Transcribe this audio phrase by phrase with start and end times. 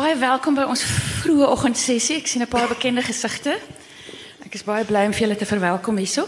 [0.00, 0.80] Baie welkom by ons
[1.20, 2.16] vroeë oggendsessie.
[2.22, 3.58] Ek sien 'n paar bekende gesigte.
[4.46, 6.26] Ek is baie bly om vir julle te verwelkom hierso.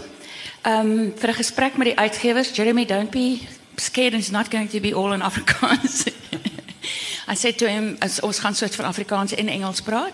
[0.62, 3.40] 'n gesprek met die uitgewers, Jeremy don't be
[3.76, 6.04] scared it's not going to be all in Afrikaans.
[7.32, 10.12] I said to him as ons gaan soort van Afrikaans en Engels praat.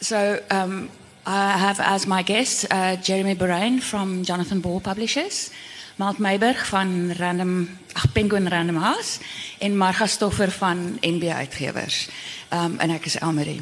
[0.00, 0.90] So um
[1.24, 5.50] I have as my guest uh, Jeremy Burain from Jonathan Ball Publishers.
[5.98, 9.18] Melt Myburgh van Random ag Penguin Random House
[9.58, 12.08] en Marga Stoffer van NB Uitgewers.
[12.54, 13.60] Um en ek is Elmari.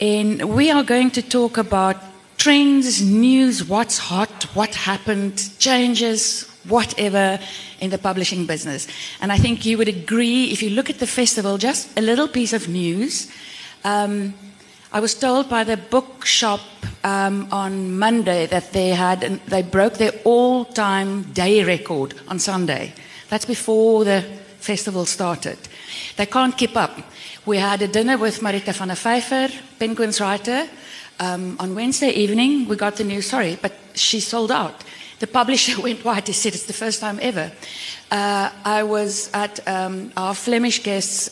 [0.00, 1.96] And we are going to talk about
[2.36, 7.38] trends, news, what's hot, what happened, changes, whatever
[7.78, 8.88] in the publishing business.
[9.20, 12.26] And I think you would agree if you look at the festival, just a little
[12.26, 13.30] piece of news.
[13.84, 14.34] Um,
[14.90, 16.60] I was told by the bookshop
[17.04, 22.94] um, on Monday that they had they broke their all-time day record on Sunday.
[23.28, 24.22] That's before the
[24.58, 25.58] festival started.
[26.16, 26.98] They can't keep up.
[27.44, 30.66] We had a dinner with Marita van der Vyver, Penguins writer.
[31.20, 33.26] Um, on Wednesday evening, we got the news.
[33.26, 34.84] Sorry, but she sold out.
[35.18, 36.28] The publisher went white.
[36.28, 37.52] He said it's the first time ever.
[38.10, 41.28] Uh, I was at um, our Flemish guests.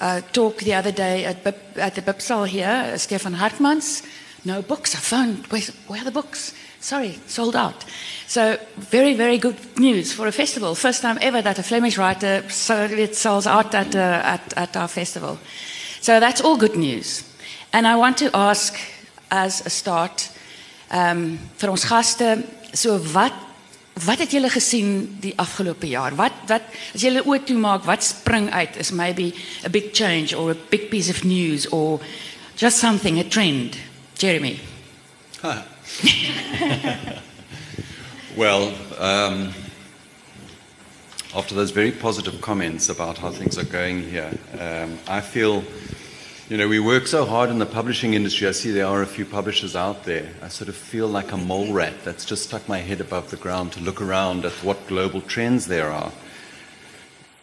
[0.00, 4.04] Uh, talk the other day at, Bip, at the Bipsal here, Stefan Hertmans.
[4.44, 4.94] No books.
[4.94, 5.46] I phoned.
[5.46, 6.52] Where's, where are the books?
[6.80, 7.84] Sorry, sold out.
[8.26, 10.74] So very, very good news for a festival.
[10.74, 15.38] First time ever that a Flemish writer sells out at, uh, at, at our festival.
[16.00, 17.24] So that's all good news.
[17.72, 18.78] And I want to ask,
[19.30, 20.30] as a start,
[20.90, 21.84] um, vir ons
[22.72, 23.32] so wat
[24.04, 26.14] Wat het julle gesien die afgelope jaar?
[26.14, 26.62] Wat wat
[26.94, 29.32] as julle oë toe maak, wat spring uit is maybe
[29.64, 32.00] a big change or a big piece of news or
[32.56, 33.76] just something a trend.
[34.18, 34.58] Jeremy.
[35.40, 35.62] Huh.
[38.36, 39.52] well, um,
[41.34, 45.64] after those very positive comments about how things are going here, um, I feel
[46.48, 48.46] you know, we work so hard in the publishing industry.
[48.46, 50.28] I see there are a few publishers out there.
[50.40, 53.36] I sort of feel like a mole rat that's just stuck my head above the
[53.36, 56.12] ground to look around at what global trends there are.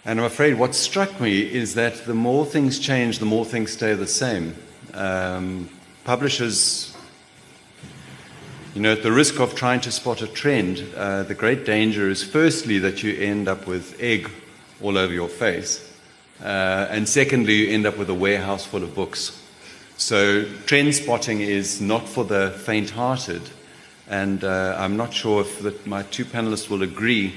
[0.05, 3.73] And I'm afraid what struck me is that the more things change, the more things
[3.73, 4.55] stay the same.
[4.93, 5.69] Um,
[6.05, 6.95] publishers,
[8.73, 12.09] you know, at the risk of trying to spot a trend, uh, the great danger
[12.09, 14.31] is firstly that you end up with egg
[14.81, 15.92] all over your face.
[16.41, 19.39] Uh, and secondly, you end up with a warehouse full of books.
[19.97, 23.41] So, trend spotting is not for the faint hearted.
[24.07, 27.33] And uh, I'm not sure if the, my two panelists will agree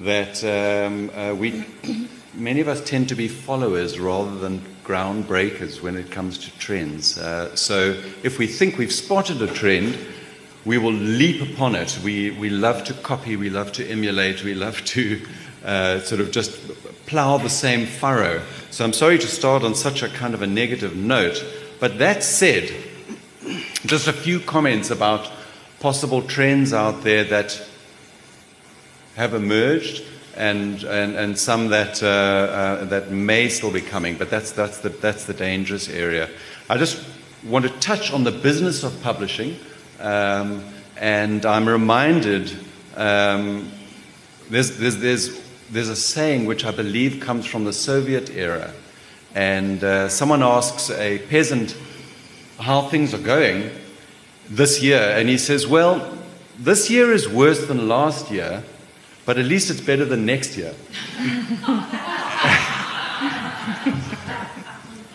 [0.00, 1.64] that um, uh, we,
[2.34, 7.16] many of us tend to be followers rather than groundbreakers when it comes to trends.
[7.16, 9.96] Uh, so, if we think we've spotted a trend,
[10.64, 11.98] we will leap upon it.
[12.04, 15.22] We, we love to copy, we love to emulate, we love to
[15.64, 16.58] uh, sort of just
[17.10, 18.40] plow the same furrow.
[18.70, 21.44] So I'm sorry to start on such a kind of a negative note.
[21.80, 22.72] But that said,
[23.84, 25.28] just a few comments about
[25.80, 27.60] possible trends out there that
[29.16, 30.04] have emerged
[30.36, 34.78] and, and, and some that, uh, uh, that may still be coming, but that's, that's,
[34.78, 36.30] the, that's the dangerous area.
[36.68, 37.04] I just
[37.44, 39.56] want to touch on the business of publishing,
[39.98, 40.62] um,
[40.96, 42.56] and I'm reminded
[42.94, 43.72] um,
[44.48, 48.72] there's, there's, there's there's a saying which I believe comes from the Soviet era.
[49.34, 51.76] And uh, someone asks a peasant
[52.58, 53.70] how things are going
[54.48, 55.14] this year.
[55.16, 56.18] And he says, Well,
[56.58, 58.64] this year is worse than last year,
[59.24, 60.74] but at least it's better than next year.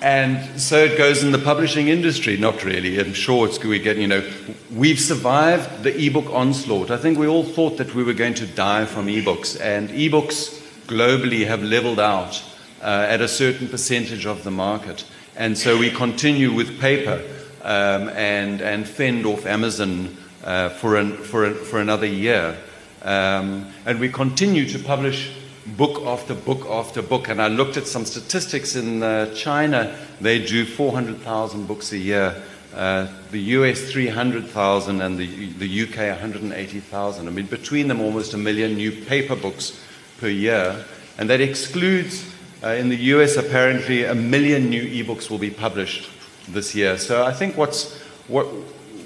[0.05, 2.38] and so it goes in the publishing industry.
[2.38, 2.99] Not really.
[2.99, 4.23] I'm sure it's we get, you know,
[4.71, 6.91] we've survived the ebook onslaught.
[6.91, 10.61] I think we all thought that we were going to die from ebooks, and ebooks
[10.85, 12.43] globally have leveled out
[12.83, 15.05] uh, at a certain percentage of the market.
[15.35, 17.19] And so we continue with paper
[17.63, 22.55] um, and, and fend off Amazon uh, for, an, for, an, for another year.
[23.01, 25.31] Um, and we continue to publish
[25.66, 27.30] book after book after book.
[27.30, 32.41] And I looked at some statistics in uh, China, they do 400,000 books a year.
[32.73, 37.28] Uh, the US 300,000 and the, the UK 180,000.
[37.28, 39.79] I mean, between them, almost a million new paper books
[40.20, 40.84] per year.
[41.17, 42.29] And that excludes,
[42.64, 46.09] uh, in the US, apparently, a million new ebooks will be published
[46.50, 46.97] this year.
[46.97, 47.97] So I think what's,
[48.28, 48.47] what,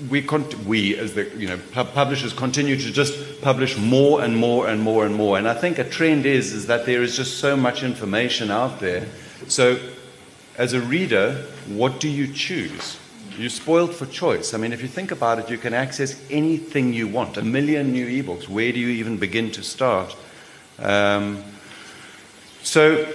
[0.10, 0.22] we,
[0.66, 5.06] we as the you know, publishers continue to just publish more and more and more
[5.06, 5.38] and more.
[5.38, 8.80] And I think a trend is, is that there is just so much information out
[8.80, 9.08] there.
[9.48, 9.80] So
[10.58, 12.98] as a reader, what do you choose?
[13.38, 14.54] You're spoiled for choice.
[14.54, 17.38] I mean, if you think about it, you can access anything you want.
[17.38, 18.50] A million new ebooks.
[18.50, 20.16] Where do you even begin to start?
[20.78, 21.44] Um,
[22.64, 23.08] so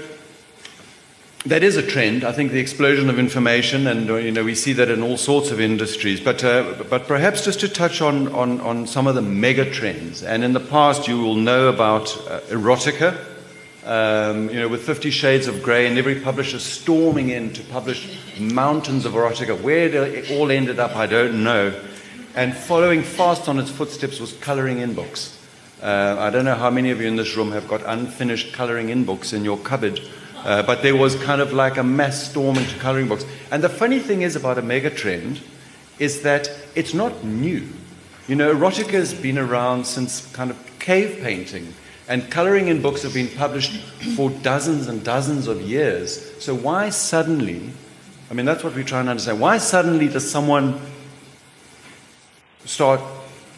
[1.46, 2.25] that is a trend.
[2.25, 5.17] I think the explosion of information, and uh, you know, we see that in all
[5.17, 6.20] sorts of industries.
[6.20, 10.23] But, uh, but perhaps just to touch on, on, on some of the mega trends.
[10.23, 13.19] And in the past, you will know about uh, erotica,
[13.85, 18.19] um, you know, with Fifty Shades of Grey, and every publisher storming in to publish
[18.40, 19.61] mountains of erotica.
[19.61, 21.79] Where it all ended up, I don't know.
[22.35, 25.38] And following fast on its footsteps was colouring in books.
[25.82, 28.88] Uh, I don't know how many of you in this room have got unfinished colouring
[28.88, 30.00] in books in your cupboard.
[30.44, 33.25] Uh, but there was kind of like a mass storm into coloring books.
[33.50, 35.41] And the funny thing is about a mega trend
[35.99, 37.67] is that it's not new.
[38.29, 41.73] You know, erotica has been around since kind of cave painting,
[42.08, 43.81] and coloring in books have been published
[44.17, 46.43] for dozens and dozens of years.
[46.43, 47.70] So why suddenly,
[48.31, 49.40] I mean, that's what we're trying to understand.
[49.40, 50.81] Why suddenly does someone
[52.67, 53.00] start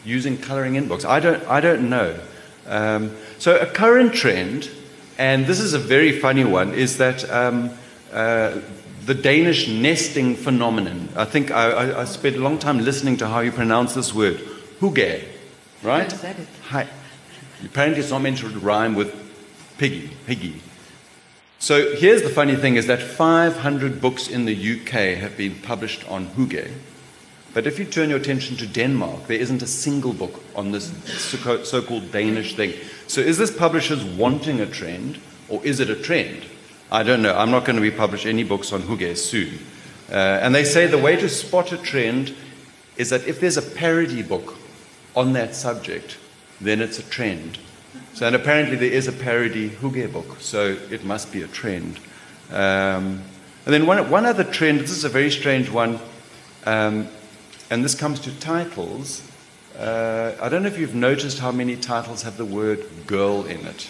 [0.05, 1.03] using coloring in books?
[1.03, 2.17] I don't, I don't know.
[2.65, 4.69] Um, so a current trend
[5.17, 7.71] and this is a very funny one, is that um,
[8.11, 8.59] uh,
[9.05, 11.09] the Danish nesting phenomenon.
[11.15, 14.13] I think I, I, I, spent a long time listening to how you pronounce this
[14.13, 14.37] word,
[14.79, 15.23] hygge,
[15.81, 16.11] right?
[16.69, 16.87] Hi.
[17.63, 19.15] Apparently it's not meant to rhyme with
[19.77, 20.61] piggy, piggy.
[21.59, 26.07] So here's the funny thing is that 500 books in the UK have been published
[26.07, 26.71] on hygge.
[27.57, 30.93] But if you turn your attention to Denmark, there isn't a single book on this
[31.63, 32.75] so called Danish thing.
[33.07, 35.17] So is this publishers wanting a trend,
[35.49, 36.45] or is it a trend?
[36.91, 37.35] I don't know.
[37.35, 39.57] I'm not going to be publish any books on hygge soon.
[40.07, 40.13] Uh,
[40.43, 42.35] and they say the way to spot a trend
[42.95, 44.53] is that if there's a parody book
[45.15, 46.19] on that subject,
[46.61, 47.57] then it's a trend.
[48.13, 51.97] So, and apparently there is a parody hygge book, so it must be a trend.
[52.51, 53.23] Um,
[53.65, 55.99] and then one, one other trend, this is a very strange one.
[56.63, 57.07] Um,
[57.69, 59.29] and this comes to titles.
[59.77, 63.65] Uh, I don't know if you've noticed how many titles have the word girl in
[63.65, 63.89] it.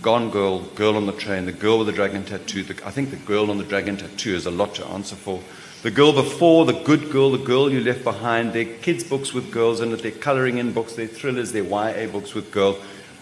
[0.00, 2.62] Gone Girl, Girl on the Train, The Girl with the Dragon Tattoo.
[2.62, 5.42] The, I think The Girl on the Dragon Tattoo is a lot to answer for.
[5.82, 8.52] The Girl Before, The Good Girl, The Girl You Left Behind.
[8.52, 12.06] They're kids' books with girls in it, they're colouring in books, they're thrillers, they're YA
[12.06, 12.76] books with girls.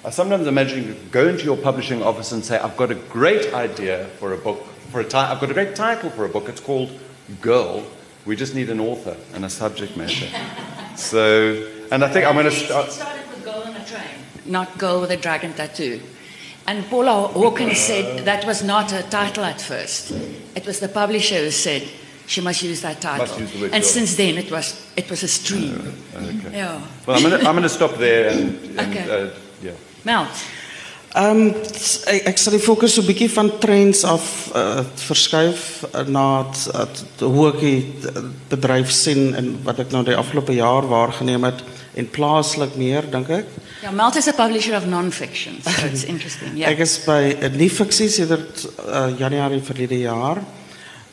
[0.04, 3.54] I sometimes imagine you go into your publishing office and say, I've got a great
[3.54, 4.62] idea for a book,
[4.92, 6.48] for a ti- I've got a great title for a book.
[6.48, 6.90] It's called
[7.40, 7.84] Girl.
[8.26, 10.26] We just need an author and a subject matter.
[10.96, 12.88] so, and I think I'm going to start.
[12.88, 14.02] It started with Girl on a Train,
[14.44, 16.00] not Girl with a Dragon Tattoo.
[16.66, 20.10] And Paula Hawkins said that was not her title at first.
[20.56, 21.86] It was the publisher who said
[22.26, 23.38] she must use that title.
[23.38, 25.94] Use and since then, it was it was a stream.
[26.12, 26.56] Uh, okay.
[26.58, 26.82] Yeah.
[27.06, 29.28] Well, I'm going to I'm going to stop there and, and okay.
[29.28, 29.30] uh,
[29.62, 29.72] yeah.
[30.04, 30.28] Mel.
[31.16, 31.52] Ehm um,
[32.12, 36.44] ek, ek sal die fokus so 'n bietjie van trends af uh, verskuif uh, na
[37.24, 37.80] hoe ek die
[38.50, 41.62] bedryf sien en wat ek nou die afgelope jaar waargeneem het
[41.96, 43.48] en plaaslik meer dink ek.
[43.80, 46.52] Ja, Malt is a publisher of non-fiction, so it's interesting.
[46.52, 46.68] Yeah.
[46.68, 50.44] ek is by 'n nuwe fiksie sedert uh, Januarie verlede jaar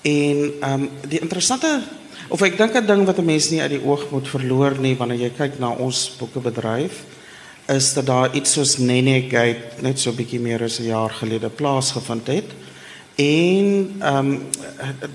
[0.03, 1.79] en ehm um, die interessante
[2.27, 4.97] of ek dink 'n ding wat 'n mens nie uit die oog moet verloor nie
[4.99, 7.22] wanneer jy kyk na ons boekebedryf
[7.67, 11.09] is dat daar iets soos Nene Gate net so 'n bietjie meer as 'n jaar
[11.09, 12.49] gelede plaasgevind het
[13.15, 14.49] en ehm um,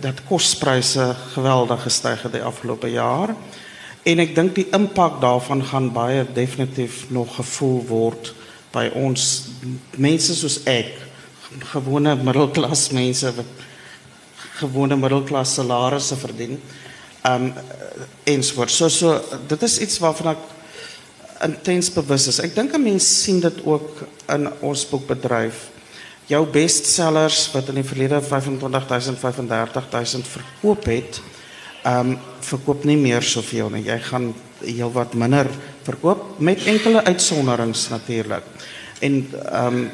[0.01, 3.35] dat kospryse geweldig gestyg het die afgelope jaar.
[4.03, 8.35] En ek dink die impak daarvan gaan baie definitief nog gevoel word
[8.73, 9.49] by ons
[9.97, 10.95] mense soos ek
[11.73, 13.65] gewone middelklas mense wat
[14.61, 16.61] gewone middelklas salarisse verdien
[17.23, 17.53] ehm um,
[18.25, 20.43] ensvoort so so dit is iets waarvan ek
[21.45, 22.41] intens bewus is.
[22.41, 25.69] Ek dink 'n mens sien dit ook in ons boekbedryf.
[26.27, 31.21] Jou bestsellers wat in die verlede 25000 35000 verkoop het,
[31.85, 33.85] ehm um, verkoop meer soveel nie.
[33.85, 35.47] Jy gaan heelwat minder
[35.83, 38.43] verkoop met enkele uitsonderings natuurlik.
[39.01, 39.91] En ehm um,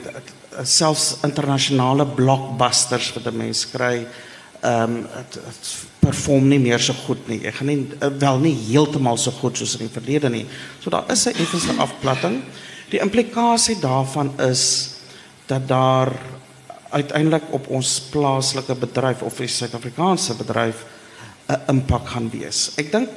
[0.62, 1.16] selfs
[2.06, 4.06] blockbusters wat 'n mens kry,
[4.64, 5.06] ehm um,
[6.04, 7.40] perform nie meer so goed nie.
[7.48, 10.44] Ek gaan nie eh, wel nie heeltemal so goed soos in die verlede nie.
[10.80, 12.42] So daar is 'n effense afplatting.
[12.90, 14.90] Die implikasie daarvan is
[15.46, 16.12] dat daar
[16.90, 20.84] uiteindelik op ons plaaslike bedryf of die Suid-Afrikaanse bedryf
[21.48, 22.72] 'n impak gaan wees.
[22.76, 23.08] Ek dink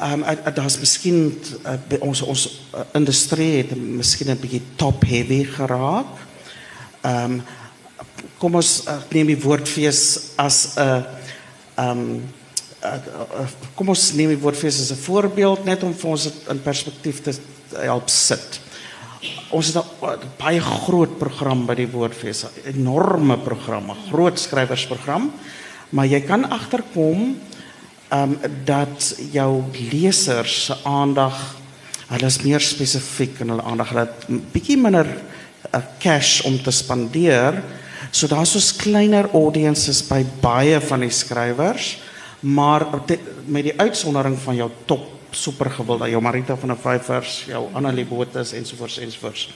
[0.00, 5.44] ehm um, daar's miskien uh, ons ons uh, industrie het miskien 'n bietjie top heavy
[5.44, 6.06] geraak.
[7.02, 7.42] Ehm um,
[8.40, 11.04] kom ons uh, neem die woordfees as 'n
[11.80, 12.22] Ehm um,
[13.76, 17.32] kom ons neem die woordfees as 'n voorbeeld net om vir ons in perspektief te
[17.76, 18.60] help sit.
[19.50, 25.32] Ons het 'n baie groot program by die woordfees, 'n enorme program, 'n groot skrywersprogram,
[25.90, 27.36] maar jy kan agterkom
[28.08, 31.56] ehm um, dat jou lesers se aandag
[32.08, 37.62] hulle is meer spesifiek en hulle aandag het bietjie minder uh, cash om te spandeer
[38.10, 41.98] So daar's soos kleiner audiences by baie van die skrywers,
[42.40, 47.68] maar te, met die uitsondering van jou top supergewilde, jou Marita van der Vyvers, jou
[47.78, 49.48] Annelie Botha ensovoorts ensovoorts.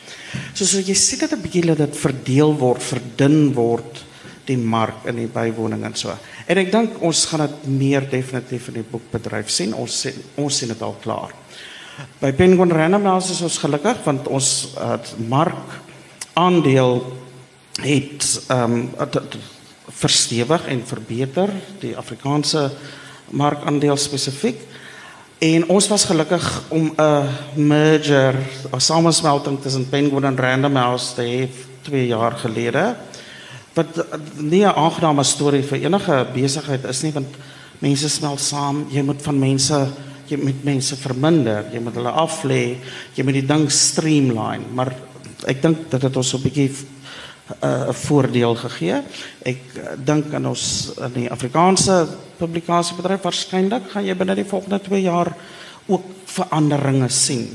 [0.54, 4.04] So so jy sien dit 'n bietjie dat dit verdeel word, verdun word
[4.46, 6.12] die mark in die bywoning en so.
[6.46, 9.74] En ek dink ons gaan dit meer definitief in die boekbedryf sien.
[9.74, 11.32] Ons sien, ons sien dit al klaar.
[12.20, 15.80] By Penguin Random House is ons gelukkig want ons het mark
[16.34, 17.02] aandeel
[17.82, 18.90] het ehm um,
[19.94, 21.50] verstewig en verbeter
[21.80, 22.70] die Afrikaanse
[23.30, 24.60] markandeel spesifiek.
[25.44, 28.34] En ons was gelukkig om 'n merger,
[28.72, 31.48] 'n samensmelting tussen Penguin en Random House te hê
[31.82, 32.96] 2 jaar gelede.
[33.74, 37.34] Wat nie 'n aangename storie vir enige besigheid is nie want
[37.78, 39.88] mense smelt saam, jy moet van mense
[40.26, 42.76] jy moet mense verminder, jy moet hulle aflê,
[43.14, 44.94] jy moet die ding streamline, maar
[45.46, 46.70] ek dink dat dit ons 'n bietjie
[47.44, 49.02] 'n uh, voordeel gegee.
[49.44, 52.06] Ek uh, dink aan ons in die Afrikaanse
[52.38, 55.28] publikasiebedryf waarskynlik gaan jy binne die volgende 2 jaar
[55.86, 57.48] ook veranderinge sien.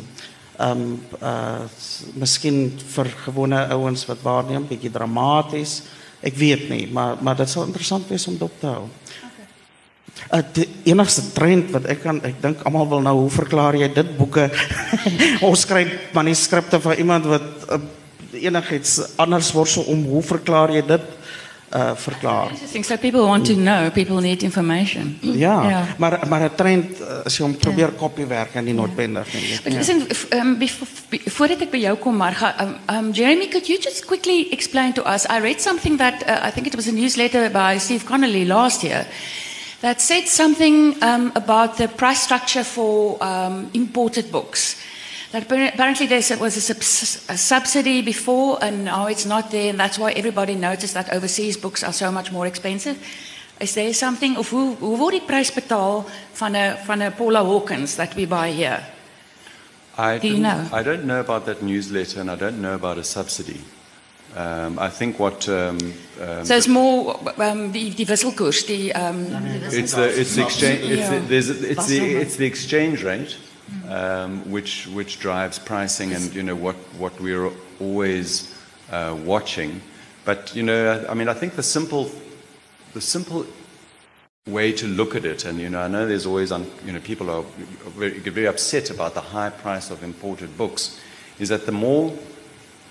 [0.59, 1.65] Ehm um, uh
[2.13, 5.81] miskien vir gewone ouens wat waarneem bietjie dramaties.
[6.21, 8.89] Ek weet nie, maar maar dit sal interessant wees om dop te hou.
[10.29, 13.87] Uh, die enigste trend wat ek kan ek dink almal wil nou hoe verklaar jy
[13.93, 14.49] dit boeke
[15.47, 17.79] ons skryf manuskripte vir iemand wat uh,
[18.41, 21.01] enigiets anders word om hoe verklaar jy dit
[21.69, 22.49] uh verklaar.
[22.49, 22.85] Interesting.
[22.85, 25.17] So people want to know, people need information.
[25.21, 25.85] Ja, ja.
[25.97, 29.59] maar maar 'n trend uh, as jy om probeer kopiewerk en nie noodwendig nie.
[29.63, 30.57] But listen, um,
[31.25, 35.01] voordat ek by jou kom, maar um, um, Jeremy, could you just quickly explain to
[35.01, 35.25] us?
[35.29, 38.81] I read something that uh, I think it was a newsletter by Steve Connolly last
[38.83, 39.05] year
[39.81, 44.75] that said something um, about the price structure for um, imported books.
[45.31, 49.79] That apparently there was a, sub- a, subsidy before, and now it's not there, and
[49.79, 52.97] that's why everybody noticed that overseas books are so much more expensive.
[53.59, 57.43] Is there something, of hoe, hoe word die prijs betaal van een, van een Paula
[57.43, 58.79] Hawkins that we buy here?
[59.99, 60.79] I Do you know?
[60.79, 63.59] I don't know about that newsletter, and I don't know about a subsidy.
[64.35, 65.47] Um, I think what.
[65.47, 65.77] Um,
[66.21, 68.93] um, so it's more um, the, the wisselkoers, the.
[68.93, 69.27] Um,
[69.71, 70.79] it's the it's the exchange.
[70.83, 73.37] It's, the, there's, it's the it's the exchange rate
[73.87, 78.55] um, which which drives pricing and you know what what we're always
[78.91, 79.81] uh, watching.
[80.25, 82.11] But you know, I, I mean, I think the simple
[82.93, 83.45] the simple
[84.47, 86.99] way to look at it, and you know, I know there's always un, you know
[86.99, 87.43] people are
[87.97, 90.99] very, get very upset about the high price of imported books,
[91.39, 92.13] is that the more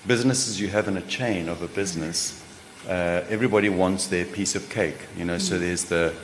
[0.07, 2.45] businesses you have in a chain of a business,
[2.89, 4.99] uh, everybody wants their piece of cake.
[5.17, 6.15] You know, so there's the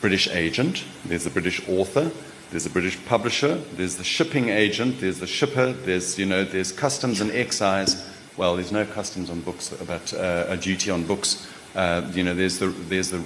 [0.00, 2.10] British agent, there's the British author,
[2.52, 6.70] there's a British publisher, there's the shipping agent, there's the shipper, there's, you know, there's
[6.70, 8.06] customs and excise.
[8.36, 11.50] Well, there's no customs on books, but uh, a duty on books.
[11.74, 13.24] Uh, you know, there's the, there's the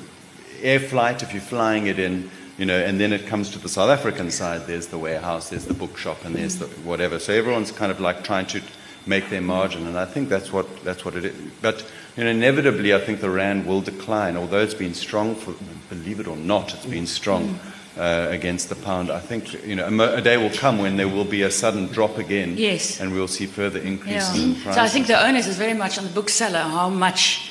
[0.62, 3.68] air flight if you're flying it in, you know, and then it comes to the
[3.68, 4.68] South African side.
[4.68, 7.18] There's the warehouse, there's the bookshop, and there's the whatever.
[7.18, 8.62] So everyone's kind of like trying to
[9.06, 11.50] make their margin, and I think that's what that's what it is.
[11.60, 11.84] But
[12.16, 15.54] you know, inevitably, I think the rand will decline, although it's been strong for,
[15.88, 17.58] believe it or not, it's been strong
[17.96, 19.10] uh, against the pound.
[19.10, 21.86] I think you know a, a, day will come when there will be a sudden
[21.86, 22.56] drop again.
[22.56, 23.00] Yes.
[23.00, 24.44] And we'll see further increases yeah.
[24.44, 24.74] in prices.
[24.74, 27.50] So I think the onus is very much on the bookseller how much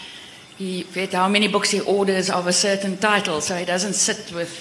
[0.58, 4.54] he how many books he orders of a certain title, so he doesn't sit with.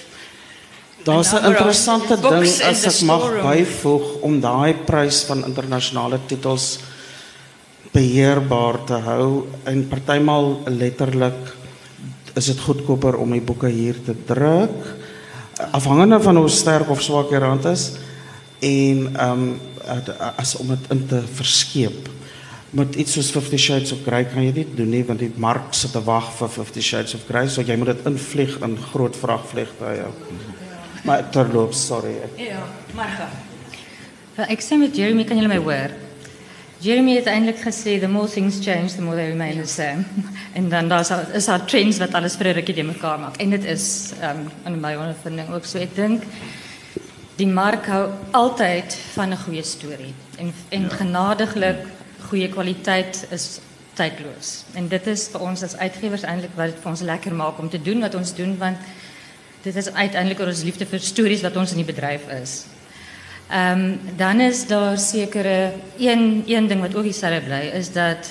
[1.03, 6.79] Daar's 'n interessante ding as ek mag byvoeg om daai prys van internasionale titels
[7.93, 11.53] beheerbaar te hou en partymal letterlik
[12.35, 15.04] is dit goedkoper om die boeke hier te druk
[15.71, 17.91] afhangende van hoe sterk of swak die rand is
[18.59, 19.59] en ehm um,
[20.35, 22.09] as om dit in te verskeep.
[22.69, 25.73] Met iets soos 50 Shades of Grey kan jy dit doen nie want die mark
[25.77, 29.15] sit te wag vir 50 Shades of Grey, so jy moet dit invlieg in groot
[29.15, 30.09] vragvliegtuie.
[31.05, 32.15] Maar terloops, sorry.
[32.41, 32.63] Ja,
[32.97, 33.29] maar.
[34.49, 35.93] Ek sê met Jeremy kan jy my hoor?
[36.83, 40.05] Jeremy het eintlik gesê the more things change the more they remain the same.
[40.57, 43.37] en dan daar's is daar trends wat alles vir 'n rukkie te mekaar maak.
[43.37, 45.79] En dit is ehm um, in my ondervinding ook so.
[45.79, 46.23] Ek dink
[47.35, 50.89] die mark hou altyd van 'n goeie storie en en ja.
[50.89, 51.87] genadiglik
[52.29, 53.59] goeie kwaliteit is
[53.93, 54.63] tydloos.
[54.73, 57.69] En dit is vir ons as uitgewers eintlik wat dit vir ons lekker maak om
[57.69, 58.77] te doen wat ons doen want
[59.61, 62.65] dit is uiteindelik oor ons liefde vir stories wat ons in die bedryf is.
[63.53, 68.29] Um, dan is daar sekere een een ding wat ook dieselfde bly is dat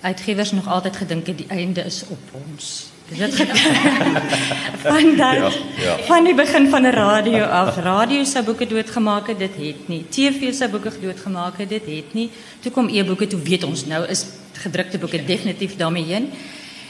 [0.00, 2.86] uitgewers nog altyd gedink het die einde is op ons.
[3.08, 3.34] Dis dit
[4.82, 5.96] van dan Ja, ja.
[6.08, 7.76] van die begin van 'n radio af.
[7.76, 10.04] Radio sou boeke doodgemaak het, dit het nie.
[10.08, 12.30] TV sou boeke doodgemaak het, dit het nie.
[12.60, 16.30] Toe kom e-boeke, toe weet ons nou is gedrukte boeke definitief daarmee heen.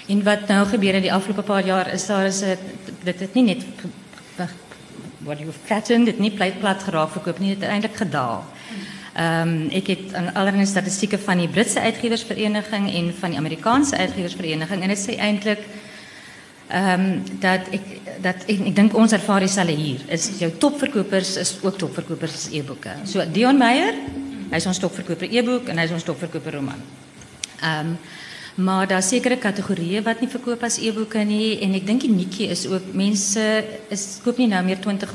[0.07, 2.43] En wat nou gebeur in die afgelope paar jaar is daar is
[3.03, 3.65] dit het nie net
[5.27, 8.45] wat jy flatten dit nie plat plat geraak verkoop nie, dit het eintlik gedaal.
[9.17, 13.97] Ehm um, ek het aan allerlei statistieke van die Britse uitgewersvereniging en van die Amerikaanse
[13.97, 15.63] uitgewersvereniging en dit sê eintlik
[16.69, 17.87] ehm um, dat ek
[18.23, 20.03] dat ek, ek dink ons ervaar dieselfde hier.
[20.13, 22.93] Is jou topverkopers is ook topverkopers e-boeke.
[23.05, 23.95] So Dion Meyer,
[24.51, 26.83] hy's ons topverkoper e-boek en hy's ons topverkoper roman.
[27.63, 27.97] Ehm
[28.57, 32.49] maar daar sekere kategorieë wat nie verkoop as e-boeke nie en ek dink die netjie
[32.49, 33.43] is ook mense
[33.93, 35.13] is koop nie nou meer 20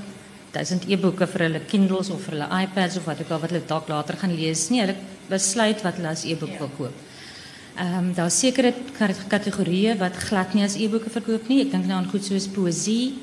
[0.52, 3.68] 1000 e-boeke vir hulle Kindles of vir hulle iPads of wat ook al wat hulle
[3.68, 4.82] dalk later gaan lees nie.
[4.84, 4.98] Hulle
[5.30, 6.98] besluit wat hulle as e-boek wil koop.
[7.80, 8.74] Ehm daar sekere
[9.32, 11.62] kategorieë wat glad nie as e-boeke verkoop nie.
[11.66, 13.14] Ek dink nou aan goed soos poësie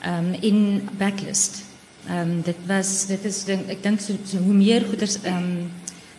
[0.00, 1.64] ehm um, in backlist.
[2.06, 5.66] Ehm um, dit was dit is denk, ek dink so, hoe meer goeders ehm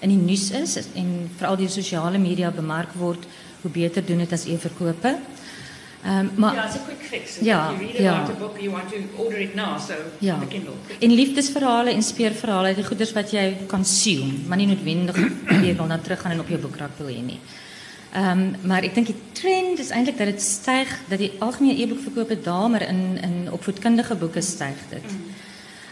[0.02, 3.26] in die nuus is en veral die sosiale media bemark word,
[3.62, 5.16] hoe beter doen dit as e-verkope.
[6.04, 7.38] Ehm um, maar Yeah, it's a quick fix.
[7.42, 8.14] Ja, If you read ja.
[8.24, 10.40] about a book, you want to order it now, so Ja.
[10.40, 10.74] the Kindle.
[11.00, 15.18] En liefdesverhale en speurverhale, die goeders wat jy consume, maar nie noodwendig
[15.66, 17.40] jy wil na teruggaan en op jou boekrak wil hê nie.
[18.14, 21.78] Ehm um, maar ek dink die trend is eintlik dat dit styg, dat die algemene
[21.84, 25.14] e-boekverkope daal, maar in in opvoedkundige boeke styg dit.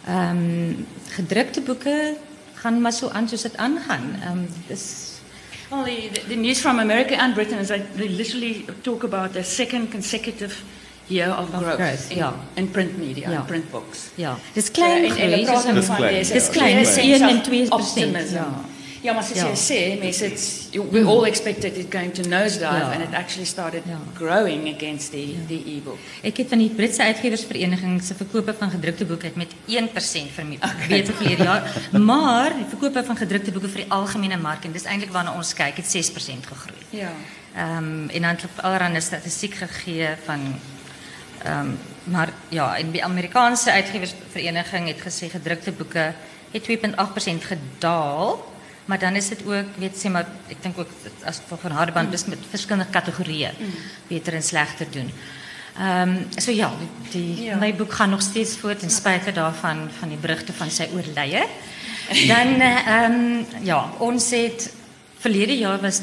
[0.08, 2.16] Ehm um, gedrukte boeke
[2.62, 4.16] gaan maar so aan soos dit aangaan.
[4.32, 5.08] Um, dis
[5.72, 9.36] Well, the, the, the news from America and Britain is that they literally talk about
[9.36, 10.56] a second consecutive
[11.08, 12.34] year of, Of growth, growth, in, ja.
[12.56, 13.40] in print media, Ja.
[13.40, 14.00] in print books.
[14.16, 16.16] ja, dis klein en, en groei, hulle praat soos dan Dis klein.
[16.18, 18.34] dis Dis klein, 1 en 2%, optimism.
[18.36, 18.62] ja.
[19.02, 23.46] Ja, maar sê, mense it's we all expected it going to nosedive and it actually
[23.46, 25.98] started growing against the the e-book.
[26.22, 31.14] Ek het van die Britse uitgewersvereniging se verkope van gedrukte boeke het met 1% verbeter
[31.14, 35.14] verlede jaar, maar die verkope van gedrukte boeke vir die algemene mark en dis eintlik
[35.16, 36.84] waarna ons kyk, het 6% gegroei.
[36.90, 37.14] Ja.
[37.56, 40.60] Ehm um, en dan het allerhande statistiek gegee van
[41.44, 46.14] ehm um, maar ja, en die Amerikaanse uitgewersvereniging het gesê gedrukte boeke
[46.52, 48.49] het 2.8% gedaal.
[48.90, 51.76] Maar dan is dit ook, weet sê maar, ek dink ook dat as gevolg van
[51.78, 53.52] hardeband dis met verskillende kategorieë
[54.10, 55.12] beter en slegter doen.
[55.78, 56.72] Ehm um, so ja,
[57.12, 57.58] die, Ja.
[57.62, 61.46] my boek gaan nog steeds voort en spite daarvan van die berigte van sy oorlede.
[62.34, 64.72] Dan um, ja, ons het
[65.20, 66.02] verlede jaar was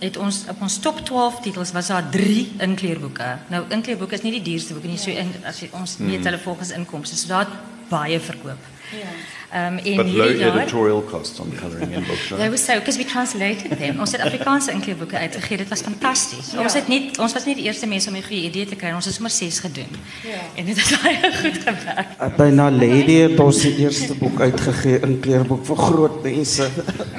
[0.00, 3.38] het ons op ons top 12 titels was daar 3 inkleurboeke.
[3.48, 6.38] Nou inkleurboeke is nie die duurste boeke nie, so in, as jy ons meet hulle
[6.38, 8.70] volgens inkomste, so daar het baie verkoop.
[8.92, 9.06] Ja.
[9.52, 12.50] Ehm um, en But low editorial costs on colouring in books, They right?
[12.50, 13.98] were so because we translated them.
[13.98, 15.56] Ons het Afrikaanse inkleurboeke uitgegee.
[15.56, 16.54] Dit was fantasties.
[16.58, 18.92] Ons het nie ons was nie die eerste mense om 'n goeie idee te kry.
[18.94, 19.90] Ons het sommer 6 gedoen.
[20.22, 20.38] Ja.
[20.54, 22.08] En dit het baie goed gewerk.
[22.20, 26.68] Uh, Byna Lady het ons die eerste boek uitgegee in kleurboek vir groot mense.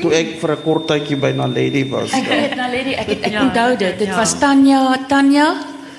[0.01, 2.11] Toe ek vir 'n kort tydjie by Lady was.
[2.11, 3.41] Ek weet nou lady, ek het, ek Ja.
[3.41, 3.99] onthou dit.
[3.99, 4.15] Dit Ja.
[4.15, 5.53] was Tanya, Tanya,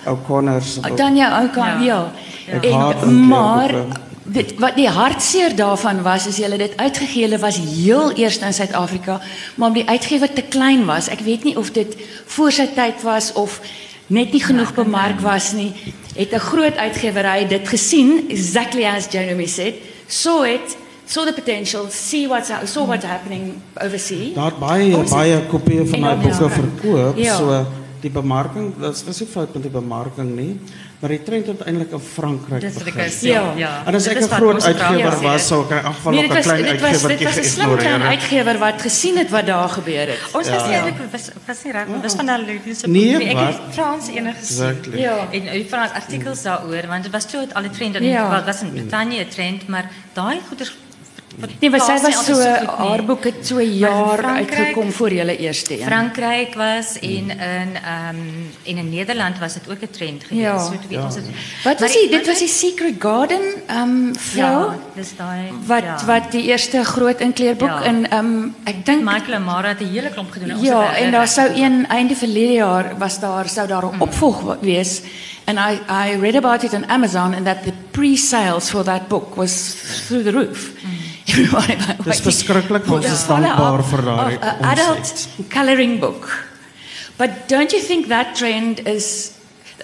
[0.07, 0.79] Ou Connors.
[0.79, 1.81] Oh, Tanya ook Ja.
[1.81, 2.13] ja.
[3.03, 3.75] En maar.
[4.33, 8.55] Dit wat die hartseer daarvan was is hulle dit uitgegee, hulle was heel eers in
[8.55, 9.21] Suid-Afrika,
[9.55, 11.09] maar omdat die uitgewer te klein was.
[11.13, 11.97] Ek weet nie of dit
[12.35, 13.61] voor sy tyd was of
[14.13, 15.73] net nie genoeg bemark was nie.
[16.17, 19.75] Het 'n groot uitgewery dit gesien, exactly as Jeremy said,
[20.07, 24.35] saw it, saw the potential, see what's saw what's happening overseas.
[24.35, 26.51] Daar het baie Ons baie kopieë van dan boeke ja.
[26.51, 27.17] verkoop.
[27.17, 27.37] Ja.
[27.37, 27.67] So
[28.01, 30.61] die bemarking, dit was nie fout met die bemarking nie,
[31.03, 33.11] maar die trend het eintlik in Frankryk ek begin.
[33.29, 33.41] Ja.
[33.57, 33.71] ja.
[33.87, 36.13] En as Dit ek is 'n groot uitgewer al was, sou ek in elk geval
[36.13, 38.11] Nee, ook dit 'n was klein dit was dit uitgewertjie was 'n slim klein het.
[38.15, 40.19] uitgewer wat gesien het wat daar gebeur het.
[40.33, 40.71] Ons was Ja.
[40.71, 40.73] ja.
[40.85, 43.47] eintlik was was nie reg, dis van daai Ludiese Nee, Ek wat?
[43.47, 44.65] het Frans enige gesien.
[44.67, 44.99] Exactly.
[45.01, 45.17] Ja.
[45.31, 48.31] En u Frans artikels daaroor want dit was toe het al die trend in Ja.
[48.31, 50.73] wat was in Brittanje 'n trend, maar daai goeders
[51.61, 52.69] Nee, maar sy was so nie.
[52.79, 55.87] haar boek het so jaar uitgekom voor julle eerste een.
[55.87, 58.17] Frankryk was en in ehm
[58.65, 60.43] en in Nederland was dit ook 'n trend geweest.
[60.47, 60.59] Ja.
[60.59, 61.25] So weet ons dit.
[61.65, 63.41] Wat was die dit was die Secret Garden
[63.71, 65.97] um vrou Ja, dis daai wat ja.
[66.07, 67.83] wat die eerste groot inkleerboek Ja.
[67.85, 70.53] in um ek dink Michael Amara het 'n hele klomp gedoen.
[70.55, 71.65] Ons ja het en daar sou gedoen.
[71.65, 75.01] een einde verlede jaar was daar sou daar 'n opvolg wa- wees
[75.45, 79.35] and I I read about it on Amazon and that the pre-sales for that book
[79.35, 79.75] was
[80.07, 80.71] through the roof.
[80.81, 81.12] Everybody
[82.05, 86.29] Dis verskriklik, ons is follow dankbaar up vir daardie of a adult coloring book.
[87.19, 89.33] But don't you think that trend is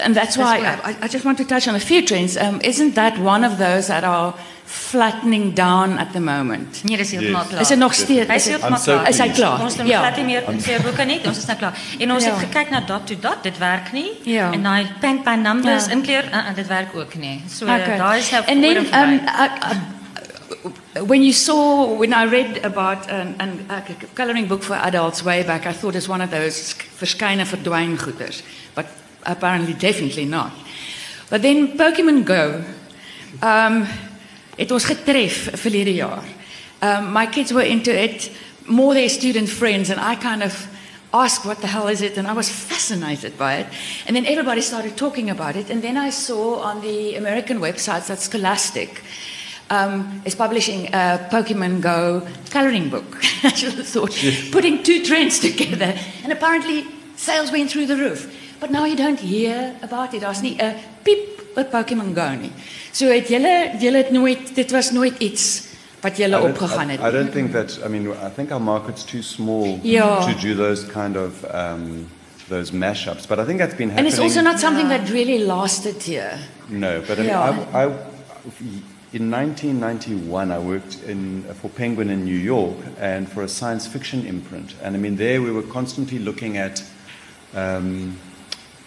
[0.00, 2.36] and that's why I, I just want to touch on a few trends.
[2.36, 4.32] Um, isn't that one of those that are
[4.64, 6.84] flattening down at the moment?
[6.84, 7.48] Nee, dis heeltemal Yes.
[7.50, 7.60] klaar.
[7.60, 8.28] Is het nog steeds?
[8.30, 9.08] Hy Is is het, heeltemal I'm so klaar.
[9.08, 9.60] is hy klaar?
[9.64, 9.98] Ons doen Ja.
[10.04, 11.18] glad nie meer vir boeke nie.
[11.26, 11.74] Ons is nou klaar.
[11.98, 12.30] En ons Ja.
[12.34, 14.10] het gekyk na dot to dot, dit werk nie.
[14.22, 14.52] Ja.
[14.52, 15.92] En daai pen by numbers Ja.
[15.92, 17.42] inkleer, uh, uh, dit werk ook nie.
[17.48, 17.96] So Okay.
[17.98, 19.24] daai is nou and then oor en um, verby.
[19.26, 20.70] I, I,
[21.04, 23.82] when you saw when I read about an, an, a
[24.14, 28.42] coloring book for adults way back, I thought it's one of those verskeie verdwyn goeders,
[28.74, 28.86] but
[29.24, 30.52] apparently definitely not.
[31.30, 32.64] But then Pokemon Go,
[33.42, 33.86] um,
[34.56, 36.24] het ons getref verlede jaar.
[36.80, 38.30] Um, my kids were into it,
[38.66, 40.68] more their student friends, and I kind of
[41.12, 43.66] asked what the hell is it, and I was fascinated by it.
[44.06, 48.06] And then everybody started talking about it, and then I saw on the American websites
[48.06, 49.02] that Scholastic
[49.70, 53.18] um, is publishing a Pokemon Go coloring book.
[53.44, 54.12] I should have thought,
[54.52, 56.84] putting two trends together, and apparently
[57.16, 58.26] sales went through the roof.
[58.60, 60.20] But now you don't hear about it.
[60.22, 62.50] Daar's nie 'n piep oor Pokemon Go nie.
[62.92, 65.66] So het julle julle het nooit dit was nooit iets
[66.02, 67.00] wat julle I don't- opgegaan het.
[67.00, 67.78] I, I don't think that.
[67.84, 70.24] I mean, I think our market's too small Yeah.
[70.26, 72.08] to do those kind of um,
[72.48, 73.26] those mashups.
[73.28, 76.38] But I think that's been and it's also not something that really lasted here.
[76.68, 77.66] No, but I mean, Yeah.
[77.74, 77.90] I, I,
[79.10, 84.26] in 1991, I worked in, for Penguin in New York and for a science fiction
[84.26, 84.74] imprint.
[84.82, 86.82] And I mean, there we were constantly looking at,
[87.54, 88.18] um,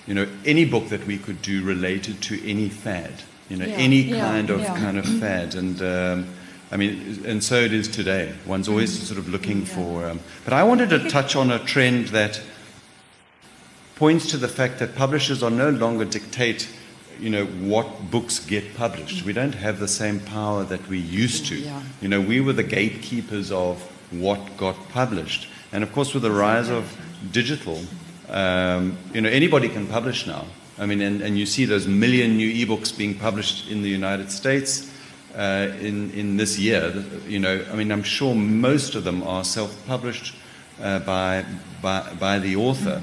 [0.06, 3.12] you know, any book that we could do related to any fad,
[3.50, 4.78] you know, Yeah, any yeah, kind of yeah.
[4.78, 5.56] kind of fad.
[5.56, 6.28] And um,
[6.72, 8.34] I mean, and so it is today.
[8.46, 10.06] One's always sort of looking for.
[10.06, 12.40] Um, but I wanted to touch on a trend that
[13.96, 16.70] points to the fact that publishers are no longer dictate
[17.20, 19.26] you know what books get published.
[19.26, 21.56] We don't have the same power that we used to.
[21.56, 21.82] Yeah.
[22.02, 25.48] you know we were the gatekeepers of what got published.
[25.72, 26.98] And of course with the rise of
[27.32, 27.80] digital
[28.30, 30.46] um, you know anybody can publish now.
[30.80, 34.32] I mean and, and you see those million new ebooks being published in the united
[34.32, 34.92] states
[35.36, 37.04] uh, in, in this year.
[37.28, 40.36] You know i mean i'm sure most of them are self-published
[40.82, 41.46] uh, by,
[41.82, 43.02] by, by the author.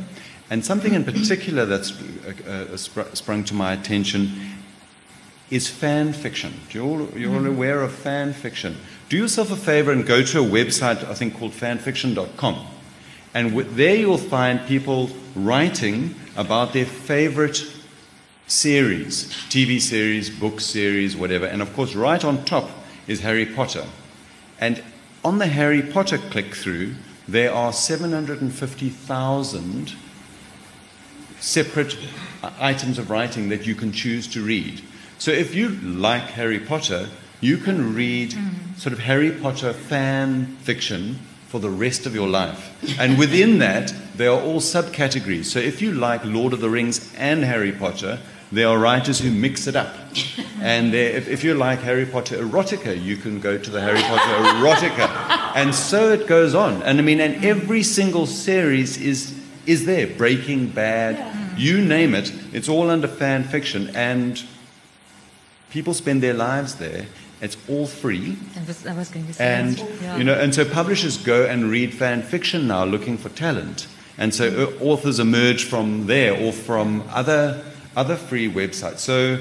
[0.51, 4.33] And something in particular that's uh, uh, spr- sprung to my attention
[5.51, 6.53] is fan fiction.
[6.71, 8.77] Do you all, you're all aware of fan fiction?
[9.09, 12.67] Do yourself a favor and go to a website, I think, called fanfiction.com.
[13.35, 17.61] And w- there you'll find people writing about their favorite
[18.47, 21.47] series, TV series, book series, whatever.
[21.47, 22.71] And of course, right on top
[23.07, 23.85] is Harry Potter.
[24.61, 24.83] And
[25.25, 26.95] on the Harry Potter click through,
[27.27, 29.95] there are 750,000
[31.41, 31.97] separate
[32.43, 34.83] uh, items of writing that you can choose to read.
[35.19, 37.09] So if you like Harry Potter,
[37.41, 38.35] you can read
[38.77, 43.01] sort of Harry Potter fan fiction for the rest of your life.
[43.01, 45.47] And within that, there are all subcategories.
[45.47, 48.21] So if you like Lord of the Rings and Harry Potter,
[48.53, 49.95] there are writers who mix it up.
[50.61, 54.03] And there, if, if you like Harry Potter erotica, you can go to the Harry
[54.03, 55.53] Potter erotica.
[55.55, 56.83] And so it goes on.
[56.83, 59.38] And I mean, and every single series is,
[59.69, 60.07] is there.
[60.07, 63.95] Breaking Bad, you name it, it's all under fan fiction.
[63.95, 64.43] And
[65.71, 67.07] people spend their lives there.
[67.41, 68.37] It's all free.
[68.57, 69.79] En was I was going to say And
[70.19, 74.35] you know, and so publishers go and read fan fiction now, looking for talent, and
[74.35, 77.63] so uh, authors emerge from there or from other
[77.97, 78.99] other free websites.
[78.99, 79.39] So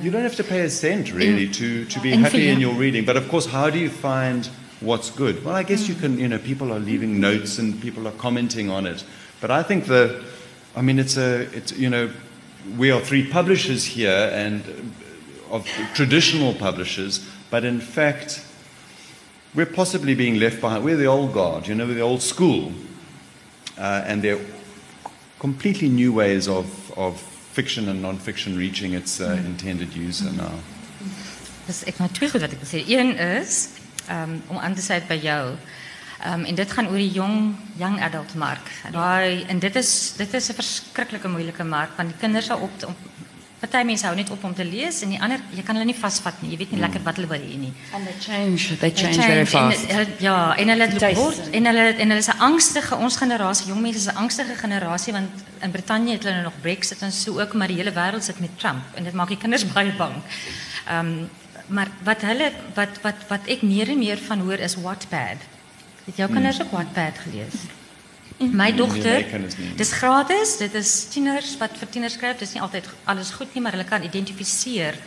[0.00, 3.04] you don't have to pay a cent really to, to be happy in your reading.
[3.04, 4.48] But of course, how do you find
[4.82, 5.44] what's good?
[5.44, 6.18] Well, I guess you can.
[6.18, 9.04] You know, people are leaving notes and people are commenting on it.
[9.40, 10.22] But I think the,
[10.76, 12.10] I mean, it's a, it's you know,
[12.76, 14.62] we are three publishers here and
[15.50, 18.44] uh, of traditional publishers, but in fact,
[19.54, 20.84] we're possibly being left behind.
[20.84, 22.72] We're the old guard, you know, we're the old school,
[23.78, 24.44] uh, and there are
[25.38, 27.20] completely new ways of of
[27.52, 30.54] fiction and non-fiction reaching its uh, intended user now.
[31.86, 32.82] Ek nou twee goed wat sê.
[32.88, 35.56] Een is um, om aan te sluit by jou.
[36.26, 38.70] Um, en dit gaan oor die jong young adult mark.
[38.92, 42.84] Daai en dit is dit is 'n verskriklike moeilike mark want die kinders hou op
[42.86, 42.96] om
[43.62, 45.98] party mense hou net op om te lees en die ander jy kan hulle nie
[45.98, 46.50] vasvat nie.
[46.50, 47.72] Jy weet nie lekker wat hulle wil hê nie.
[47.94, 49.86] And they change, they They change very fast.
[50.18, 51.14] ja, en hulle Taste.
[51.20, 54.54] word en hulle en hulle is 'n angstige ons generasie, jong mense is 'n angstige
[54.54, 57.92] generasie want in Brittanje het hulle nou nog Brexit en so ook, maar die hele
[57.92, 60.14] wêreld sit met Trump en dit maak die kinders baie bang.
[60.88, 61.26] Ehm
[61.72, 65.40] maar wat, hulle, wat, wat, wat ik meer en meer van hoor is Wattpad.
[66.04, 67.68] Het jouw kinders ook Wattpad gelezen?
[68.36, 72.38] Mijn dochter, het is gratis, dit is tieners wat voor tieners schrijft.
[72.38, 74.98] Het is niet altijd alles goed, nie, maar hulle kan identificeren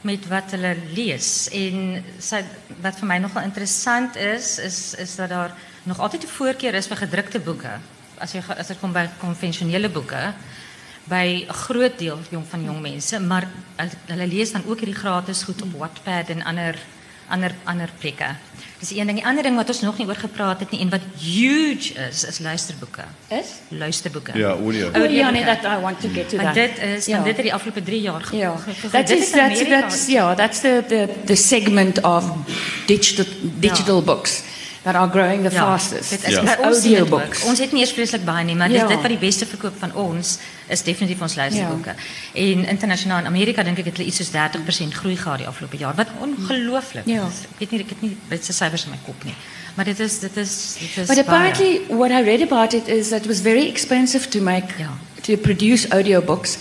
[0.00, 1.48] met wat hulle lees.
[1.48, 2.42] En sy,
[2.80, 6.86] wat voor mij nogal interessant is, is, is dat er nog altijd de voorkeur is
[6.86, 7.82] voor gedrukte boeken.
[8.18, 10.34] Als, je, als het komt bij conventionele boeken
[11.08, 13.48] by 'n groot deel jong van jong mense, maar
[14.06, 16.74] hulle, lees dan ook hierdie gratis goed op Wattpad en ander
[17.30, 18.24] ander ander plekke.
[18.78, 19.18] Dis een ding.
[19.18, 22.24] Die ander ding wat ons nog nie oor gepraat het nie en wat huge is,
[22.24, 23.02] is luisterboeke.
[23.28, 23.46] Is?
[23.68, 24.32] Luisterboeke.
[24.38, 25.08] Yeah, audio.
[25.08, 26.54] Ja, nee, that I want to get to Want that.
[26.54, 27.22] dit is Ja.
[27.22, 30.06] dit het die afgelope 3 jaar ge- Yeah, ge- ge- that dit is that's that's
[30.06, 32.24] yeah, that's the the the segment of
[32.86, 33.24] digital
[33.58, 34.42] digital books
[34.88, 36.10] that are growing the fastest.
[36.10, 36.42] Dit is Ja.
[36.42, 36.56] ja.
[36.56, 37.42] The ons sien dit audiobooks.
[37.50, 38.80] Ons het nie eers vreeslik baie nie, maar Ja.
[38.80, 41.94] dit dit wat die beste verkoop van ons is definitief ons luisterboeke.
[42.34, 45.76] En internasionaal in Amerika dink ek het hulle iets soos 30% groei gehad die afgelope
[45.76, 45.94] jaar.
[45.94, 47.26] Wat ongelooflik Ja.
[47.26, 47.44] is.
[47.52, 49.34] Ek weet nie ek het nie Britse syfers in my kop nie.
[49.74, 51.20] Maar dit is dit is dit is But baie.
[51.20, 54.88] apparently, what I read about it is that it was very expensive to make, Yeah.
[55.28, 56.56] To produce audiobooks,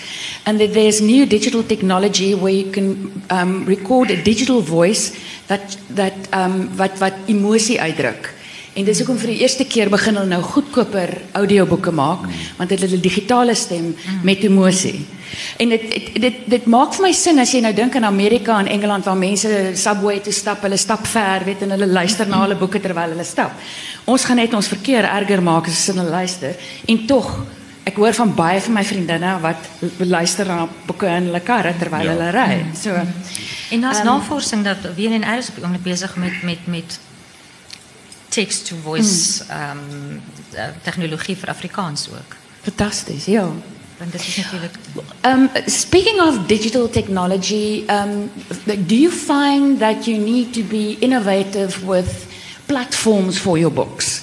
[0.46, 5.16] and that there's new digital technology where you can um, record a digital voice
[5.48, 8.34] that that um, wat wat emosie uitdruk.
[8.78, 12.28] En dis hoekom vir die eerste keer begin hulle nou goedkoper audioboeke maak,
[12.60, 15.06] want dit het 'n digitale stem met emosie.
[15.58, 18.60] En dit dit dit dit maak vir my sin as jy nou dink aan Amerika
[18.60, 22.42] en Engeland waar mense subway toe stap, hulle stap ver, weet en hulle luister na
[22.42, 23.52] hulle boeke terwyl hulle stap.
[24.06, 26.56] Ons gaan net ons verkeer erger maak as hulle luister.
[26.86, 27.46] En tog
[27.88, 29.67] ek hoor van baie van my vriendinne wat
[30.04, 32.12] luister na boeke in hulle karre terwyl Ja.
[32.15, 32.65] hulle ry.
[32.76, 32.91] So
[33.69, 37.00] En daar's Ehm, navorsing dat WNR is op die oomblik besig met met met
[38.30, 40.21] text to voice ehm um,
[40.84, 42.36] tegnologie vir Afrikaans ook.
[42.62, 43.47] fantasties, ja.
[43.97, 44.76] Want dit is natuurlik
[45.26, 48.30] Um, speaking of digital technology, um,
[48.88, 52.26] do you find that you need to be innovative with
[52.65, 54.21] platforms for your books?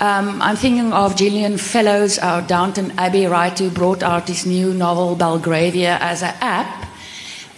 [0.00, 4.74] Um, I'm thinking of Julian Fellowes, our Downton Abbey writer, who brought out his new
[4.74, 6.88] novel Belgravia as an app.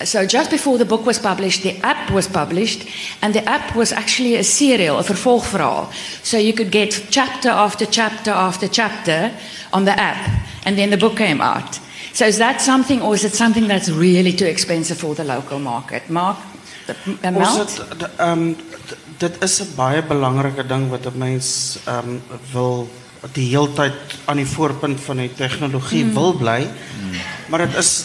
[0.04, 2.86] So just before the book was published, the app was published,
[3.22, 5.90] and the app was actually a serial, a vervolgverhaal.
[6.22, 9.32] So you could get chapter after chapter after chapter
[9.72, 10.28] on the app,
[10.66, 11.80] and then the book came out.
[12.12, 15.58] So is that something, or is it something that's really too expensive for the local
[15.58, 16.10] market?
[16.10, 16.36] Mark,
[16.86, 17.80] the amount?
[19.16, 22.18] Het dit is 'n baie belangrike ding wat 'n mens ehm
[22.52, 22.88] wil
[23.32, 23.92] die heeltyd
[24.24, 26.12] aan die voorpunt van die tegnologie mm.
[26.12, 26.60] wil bly.
[26.60, 27.10] Mm.
[27.48, 28.04] Maar dit is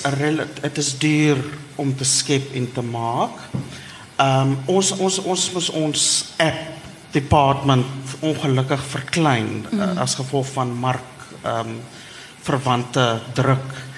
[0.61, 1.37] dit is duur
[1.75, 3.35] om te skep en te maak.
[4.15, 6.59] Ehm ons ons ons moes ons app
[7.11, 7.85] department
[8.19, 9.79] ongelukkig verklein mm.
[9.79, 11.11] uh, as gevolg van mark
[11.43, 11.75] ehm
[12.41, 13.90] verwante druk.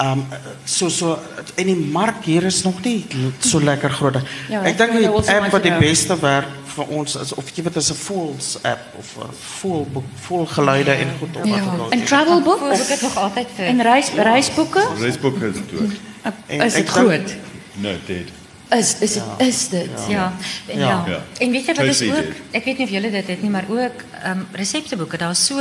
[0.00, 0.26] Um,
[0.64, 1.18] so,
[1.54, 4.16] en die markt hier is nog niet zo lekker groot.
[4.64, 7.88] Ik denk dat app wat de beste werkt voor ons is, of je het is
[7.88, 9.84] een Fools app, of full
[10.20, 11.44] full geluiden en goed op.
[11.44, 11.62] Ja.
[11.90, 12.60] Een travelboek?
[12.60, 14.82] Een nog en reis, reisboeken?
[14.98, 17.36] Reisboeken is het Is het goed?
[17.72, 18.28] Nee, dit.
[18.70, 20.32] Is, is, het, is dit, ja.
[20.66, 21.04] Ja.
[21.38, 23.64] En weet je wat is ook, ik weet niet of jullie dit het niet, maar
[23.68, 25.54] ook ehm, receptenboeken, dat is zo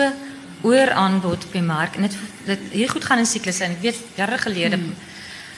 [0.65, 3.81] oor aanbod op die mark en dit dit hier goed gaan in siklusse en ek
[3.85, 4.79] weet jare gelede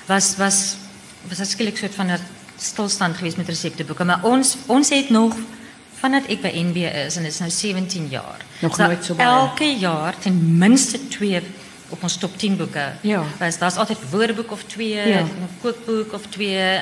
[0.08, 0.58] was was
[1.30, 2.20] was dit skielik soort van 'n
[2.58, 5.36] stilstand geweest met resepteboeke, maar ons ons het nog
[6.00, 8.42] vandat ek by NB is en dit is nou 17 jaar.
[8.62, 9.28] Nog daar nooit so baie.
[9.28, 11.42] Elke jaar ten minste 2
[11.90, 12.92] op ons top 10 boeke.
[13.02, 13.24] Ja.
[13.40, 15.22] Was daar's altyd woordeboek of 2, Ja.
[15.22, 16.82] 'n kookboek of 2,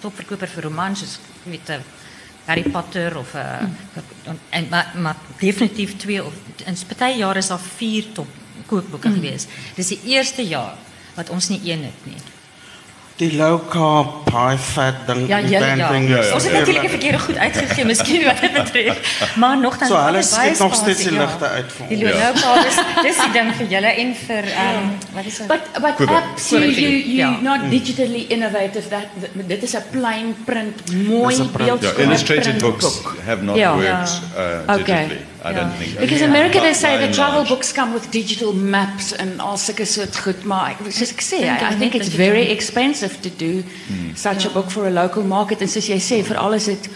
[0.00, 1.58] topverkoper vir romans soos jy
[2.44, 3.18] Harry Potter.
[3.18, 4.30] Of, eh, hm.
[4.48, 6.24] en, maar, maar, definitief twee.
[6.24, 6.32] Of,
[6.64, 8.26] in jaar is al vier top
[8.66, 9.20] kookboeken hm.
[9.20, 9.48] geweest.
[9.74, 10.74] Dit is het eerste jaar
[11.14, 11.92] wat ons niet één het.
[12.02, 12.31] Nie
[13.16, 15.60] die low carb high fat ding Ja, die ja.
[15.74, 16.32] Ja, ja.
[16.34, 16.58] Ons het eerlik.
[16.58, 18.96] natuurlik 'n verkeerde goed uitgegee, miskien wat dit betref.
[19.36, 22.14] Maar nogtans So, hulle baie skep nog steeds die ligte uit vir Die ons.
[22.14, 25.46] low carb is dis die ding vir julle en vir ehm wat is dit?
[25.46, 25.60] But
[25.98, 27.40] but apps you you you Ja.
[27.40, 28.88] not digitally innovative.
[28.88, 31.82] That, that dit is 'n plain print, mooi print.
[31.82, 33.76] Yeah, illustrated print books have not Yeah.
[33.76, 34.20] worked
[34.68, 34.84] uh, Okay.
[34.84, 35.20] digitally.
[35.44, 35.56] I Yeah.
[35.60, 35.98] don't think.
[35.98, 36.36] Because in Yeah.
[36.38, 37.48] America they say the travel large.
[37.48, 41.38] books come with digital maps and all sulke soort goed, maar soos ek sê,
[41.72, 42.52] I, think it's very kan-
[43.02, 43.64] expensive to do
[44.14, 46.88] such a book for a local market and soos jy sê vir alles dit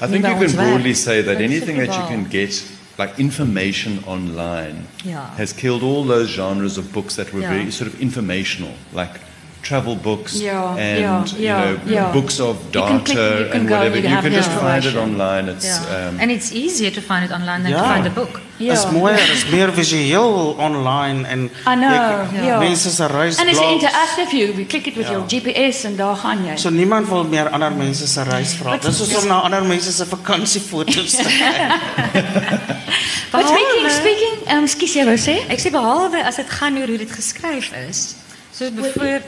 [0.00, 2.50] I think you can broadly say that anything that you can get,
[2.98, 5.30] like information online, Yeah.
[5.36, 7.50] has killed all those genres of books that were Yeah.
[7.54, 9.20] very sort of informational, like
[9.62, 12.12] travel books Yeah, and yeah, you know yeah.
[12.12, 13.96] books of You can data click- you can and go, whatever.
[13.98, 15.48] you You, can just find it online.
[15.54, 16.08] It's Yeah.
[16.08, 17.82] um, and it's easier to find it online than Ja.
[17.82, 18.40] to find a book.
[18.58, 18.72] Ja.
[18.72, 22.58] is mooier, is meer visueel online en I know, jy- ja.
[22.58, 26.16] mense se reis And it's interactive you, you click it with your GPS en daar
[26.16, 26.56] gaan jy.
[26.56, 28.76] So niemand wil meer ander mense se reis vra.
[28.76, 32.22] Dis soos om na ander mense se vakansiefoto's te kyk.
[33.32, 35.38] But speaking speaking, um skus jy wou sê?
[35.50, 38.14] Ek sê behalwe as dit gaan oor hoe dit geskryf is.
[38.52, 39.22] Soos bijvoorbeeld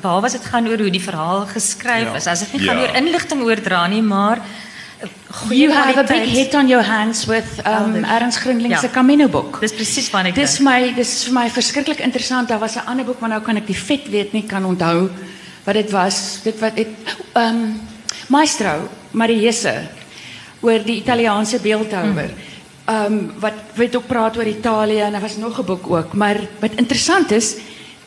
[0.00, 2.14] behalwe as dit gaan oor hoe die verhaal geskryf Ja.
[2.16, 2.82] is, as dit nie gaan Ja.
[2.88, 4.40] oor inligting oordra nie, maar
[5.30, 8.04] goeie You have a big hit on your hands with um.
[8.04, 8.92] Ernst Grundling se Ja.
[8.92, 9.60] Camino boek.
[9.60, 12.48] Dis presies wat ek Dis my dis vir my verskriklik interessant.
[12.48, 15.10] Daar was 'n ander boek, maar nou kan ek die vet weet nie kan onthou
[15.64, 16.40] wat dit was.
[16.42, 16.86] Dit wat ehm
[17.34, 17.80] um,
[18.28, 19.88] Maestro Mariese
[20.60, 22.30] oor die Italiaanse beeldhouwer.
[22.86, 26.12] Ehm um, wat weet ook praat oor Italië en daar was nog 'n boek ook,
[26.12, 27.54] maar wat interessant is,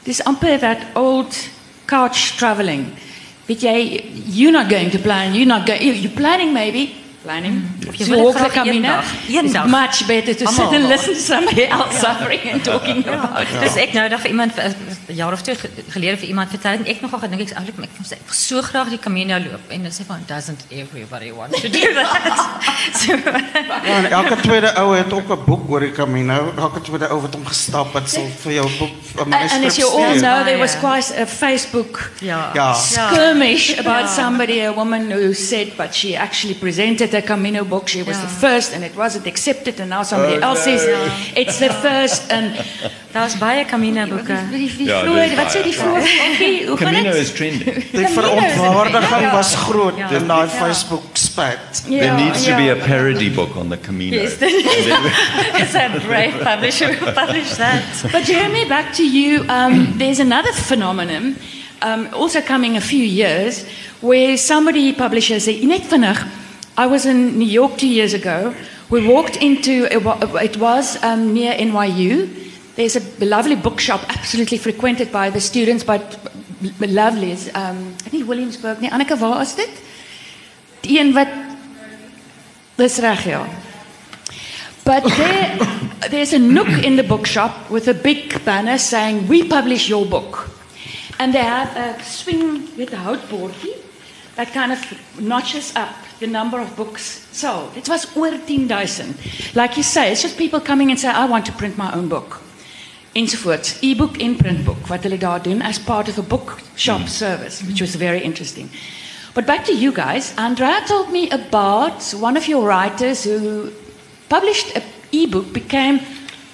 [0.03, 1.35] dis amper dat old
[1.85, 2.87] couch traveling.
[3.45, 7.63] Weet jy, you're not going to plan, you're not going you're planning maybe planning.
[7.87, 11.13] Of jy to walk the graag een dag, It's much better to sit and listen
[11.13, 13.59] to somebody else suffering and talking about it.
[13.61, 14.65] Dus ik nou dat vir iemand eh,
[15.07, 17.75] 'n jaar of twee ge- gelede vir iemand vertel en ek nogal gedink ek's eintlik
[17.77, 21.51] ek ek wil so graag die Camino loop en hulle sê van doesn't everybody want
[21.61, 22.37] to do that.
[23.01, 23.11] so
[23.83, 26.53] Ja, en elke tweede ou het ook 'n boek oor die Camino.
[26.57, 29.61] Elke tweede ou wat hom gestap het, sal vir jou 'n boek 'n And, manuskrip
[29.61, 30.21] and as you all stuur.
[30.21, 32.49] know, there was quite a Facebook ja.
[32.53, 32.73] Ja.
[32.73, 34.07] skirmish about Yeah.
[34.15, 37.87] somebody, a woman who said, but she actually presented a Camino book.
[37.87, 38.21] She was Yeah.
[38.25, 40.81] the first, and it wasn't accepted, and now somebody else says
[41.35, 42.31] it's the first.
[42.31, 42.55] And
[43.13, 44.35] Daar's baie Camino boeke.
[44.51, 46.01] die, die Ja, vroeë- dis wat sê die baie.
[46.01, 46.67] vroeë?
[46.67, 47.21] Hoe Camino dit?
[47.21, 47.75] is trending.
[47.91, 49.31] Die verontwaardiging Ja.
[49.31, 50.09] was groot Ja.
[50.09, 50.65] in daai Ja.
[50.65, 51.83] Facebook spat.
[51.87, 54.15] There needs to be a parody book on the Camino.
[54.21, 54.33] Yes,
[55.61, 57.83] it's a brave publisher who published that.
[58.11, 59.43] But Jeremy, back to you.
[59.47, 61.35] Um, there's another phenomenon,
[61.81, 63.63] um, also coming a few years,
[64.01, 66.17] where somebody publishes a net vinnig.
[66.75, 68.53] I was in New York two years ago.
[68.89, 72.29] We walked into it was um, near NYU.
[72.75, 76.17] There's a lovely bookshop, absolutely frequented by the students, but
[76.79, 77.37] lovely.
[77.53, 78.89] Um, nie Williamsburg nie.
[78.89, 79.69] Anneke, waar is dit?
[80.81, 81.27] Die een wat
[82.75, 83.45] Dis reg ja.
[84.83, 85.57] But there,
[86.09, 90.49] there's a nook in the bookshop with a big banner saying, We publish your book.
[91.19, 93.82] And they have a swing with a houtboardie
[94.35, 94.79] that kind of
[95.19, 97.75] notches up the number of books sold.
[97.75, 99.15] It was over 10,000.
[99.55, 102.07] Like you say, it's just people coming and say, I want to print my own
[102.07, 102.41] book.
[103.15, 103.77] Enzovoorts.
[103.81, 107.07] E-book en printbook, wat hulle daar doen as part of a bookshop hmm.
[107.07, 108.69] service, which was very interesting.
[109.33, 110.33] But back to you guys.
[110.37, 113.69] Andrea told me about one of your writers who
[114.29, 115.99] published an e-book, became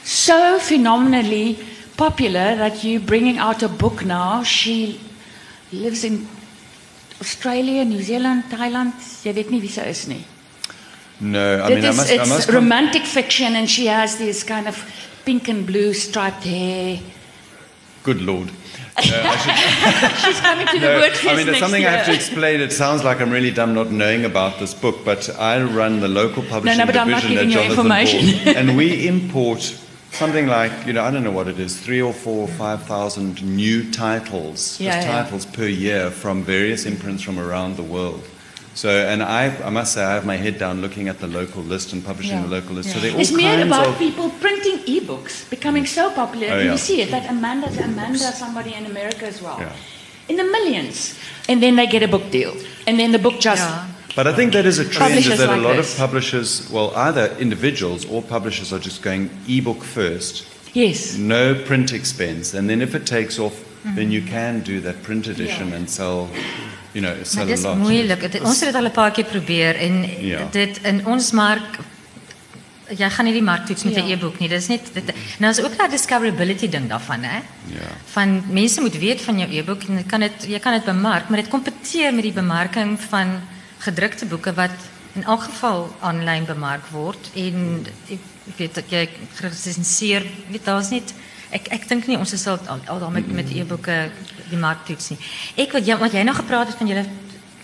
[0.03, 1.57] so phenomenally
[1.95, 4.43] popular that you're bringing out a book now.
[4.43, 4.99] She
[5.71, 6.27] lives in
[7.21, 8.93] Australia, New Zealand, Thailand.
[9.23, 10.23] Jy weet nie wie sy is nie.
[11.19, 14.17] No, I mean, I is, must, I it's must com- romantic fiction and she has
[14.17, 14.77] this kind of
[15.25, 16.99] pink and blue striped hair.
[18.03, 18.49] Good Lord.
[19.01, 19.11] She's
[20.41, 22.59] coming to the No, word I mean, there's next something I have to explain.
[22.59, 26.07] It sounds like I'm really dumb not knowing about this book, but I run the
[26.09, 28.43] local publishing I'm not division at Jonathan information.
[28.45, 29.75] Ball, and we import
[30.11, 33.41] something like, you know, I don't know what it is, three or four, five thousand
[33.43, 35.23] new titles, Yeah, just yeah.
[35.23, 38.23] titles per year from various imprints from around the world.
[38.75, 41.61] So, and I, I must say, I have my head down looking at the local
[41.63, 42.43] list and publishing Yeah.
[42.43, 42.91] the local list.
[42.91, 46.47] So all It's more kinds about of people printing e-books, becoming so popular.
[46.47, 46.71] Oh, and yeah.
[46.71, 49.59] You see it, that Amanda's Amanda, somebody in America as well.
[49.59, 49.73] Yeah.
[50.29, 51.17] In the millions.
[51.49, 52.55] And then they get a book deal.
[52.87, 53.63] And then the book just...
[54.15, 54.23] Ja.
[54.23, 55.91] But I think that is a trend is that like a lot this.
[55.91, 60.43] of publishers, well, either individuals or publishers are just going ebook first,
[60.73, 61.15] Yes.
[61.17, 63.53] no print expense, and then if it takes off,
[63.95, 64.33] then you mm-hmm.
[64.33, 66.27] can do that print edition and sell,
[66.93, 67.77] you know, Maar sell a dis lot.
[67.77, 68.31] moeilik.
[68.31, 70.47] Dit- Ons het dit al 'n paar keer probeer en Ja.
[70.51, 71.79] dit in ons mark
[72.97, 74.15] jy gaan nie die mark toets met 'n Ja.
[74.15, 74.49] e-boek nie.
[74.49, 75.03] Dis net dit
[75.39, 77.37] nou is ook daai discoverability ding daarvan, hè?
[77.67, 77.87] Ja.
[78.05, 81.29] Van mense moet weet van jou e-boek en jy kan dit jy kan dit bemark,
[81.29, 83.41] maar dit kompeteer met die bemarking van
[83.79, 84.75] gedrukte boeke wat
[85.17, 89.03] in elk geval aanlyn bemark word en ek ek weet dat jy
[89.37, 91.13] geresenseer, weet daar's net
[91.53, 93.97] ek ek dink nie ons is al al, al met met e-boeke
[94.49, 95.19] die mark toets nie.
[95.55, 97.05] Ek wat jy wat jy nou gepraat het van julle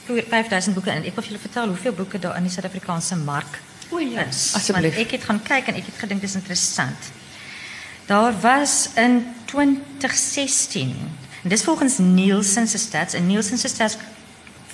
[0.05, 3.61] 5000 boeke en ek wil vir julle vertel hoeveel boeke daar in die Suid-Afrikaanse mark
[3.93, 4.47] O ja, is.
[4.73, 7.11] Want ek het gaan kyk en ek het gedink dis interessant.
[8.09, 10.95] Daar was in 2016.
[11.43, 13.97] En dis volgens Nielsen se stats en Nielsen se stats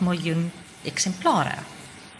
[0.00, 1.54] miljoen eksemplare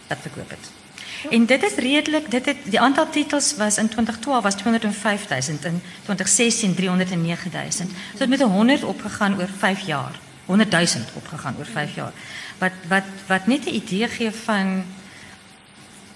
[0.07, 0.82] wat verkoop het.
[1.29, 5.81] En dit is redelik, dit het die aantal titels was in 2012 was 205000 in
[6.03, 7.89] 2016 309000.
[7.89, 10.19] So het met 100 opgegaan oor 5 jaar.
[10.45, 12.11] 100000 opgegaan oor 5 jaar.
[12.57, 14.83] Wat wat wat net 'n idee gee van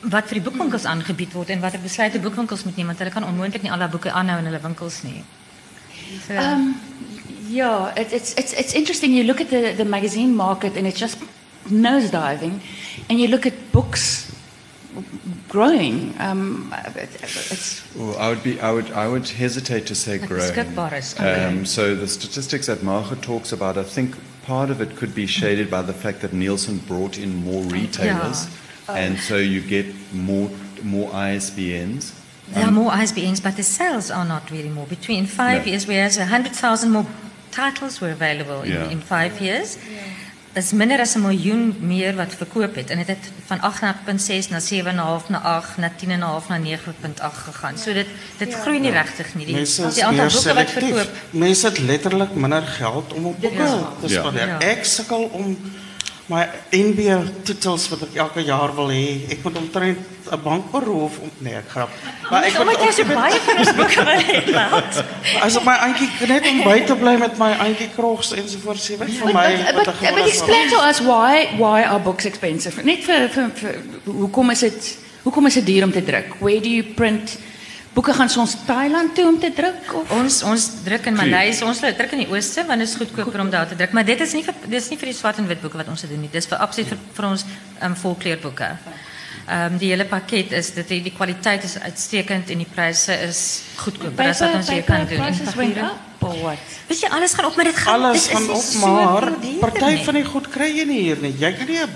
[0.02, 3.26] wat vir die boekwinkels aangebied word en watter besluite boekwinkels moet neem want hulle kan
[3.26, 5.02] onmoontlik nie al daai boeke aanhou in hulle winkels.
[6.28, 6.76] So, Um,
[7.96, 9.14] it's it's it's interesting.
[9.16, 11.18] You look at the the magazine market, and it's just
[11.70, 12.62] nosediving,
[13.10, 14.27] and you look at books
[15.50, 16.14] growing.
[16.20, 20.28] Um, it, it's Well, I would be, I would, I would hesitate to say Like
[20.28, 20.70] growing.
[21.20, 25.28] Um, so the statistics that Margaret talks about, I think part of it could be
[25.28, 28.48] shaded by the fact that Nielsen brought in more retailers,
[28.88, 30.50] and so you get more
[30.84, 32.14] more ISBNs.
[32.54, 34.86] There are more ISBNs, but the sales are not really more.
[34.86, 35.72] Between five No.
[35.72, 37.06] years, whereas 100,000 more
[37.52, 38.90] titles were available in, Yeah.
[38.90, 39.78] in five years,
[40.58, 42.90] is minder as 'n miljoen meer wat verkoop het.
[42.90, 47.78] En dit het van 8.6 na 7.5 na 8 na 10.5 na 9.8 gegaan.
[47.78, 49.46] So dit dit groei nie regtig nie.
[49.46, 50.74] Die, Mense die aantal boeke wat selectief.
[50.96, 51.10] verkoop.
[51.30, 53.88] Mense het letterlik minder geld om op boeke Ja.
[54.02, 54.20] te Ja.
[54.20, 54.48] spandeer.
[54.48, 54.60] Ja.
[54.60, 55.58] Ek sukkel om
[56.28, 56.44] my
[56.76, 57.08] NB
[57.48, 59.24] titels wat ek elke jaar wil hê.
[59.32, 61.92] Ek moet omtrent 'n bank beroof om nee, ek grap.
[62.30, 64.42] Maar ek so moet baie vir ons hê.
[64.52, 65.04] Wat?
[65.46, 68.88] as op my eintjie net om by te bly met my eintjie krogs ensovoorts.
[68.92, 69.50] Jy weet vir my
[69.80, 72.84] wat ek but explain to us why why are books expensive?
[72.84, 73.80] Net vir vir, vir
[74.12, 76.36] hoekom is dit hoekom is dit duur om te druk?
[76.44, 77.38] Where do you print?
[77.98, 80.18] Boeke gaan ze ons Thailand toe om te drukken?
[80.18, 83.50] Ons, ons druk in Maleis, ons druk in die ooste want het is goedkoper om
[83.50, 83.96] daar te drukken.
[83.96, 84.34] Maar dit is
[84.90, 86.22] niet voor die swart en wit boeken wat ons doen.
[86.22, 87.46] Dit is voor, absoluut voor, vir ons
[87.80, 88.70] ehm, um, volkleerboeken.
[88.70, 88.78] Um,
[89.48, 93.62] ehm, die hele pakket is, dit, die, die kwaliteit is uitstekend en die prijzen is
[93.76, 94.16] goedkoper.
[94.16, 95.26] Dat is wat ons hier kan doen.
[96.88, 100.26] Weet je, alles gaat op, maar dit gaat Alles gaat op, maar partij van die
[100.26, 101.18] goed krijg je niet hier.
[101.38, 101.88] Jij krijgt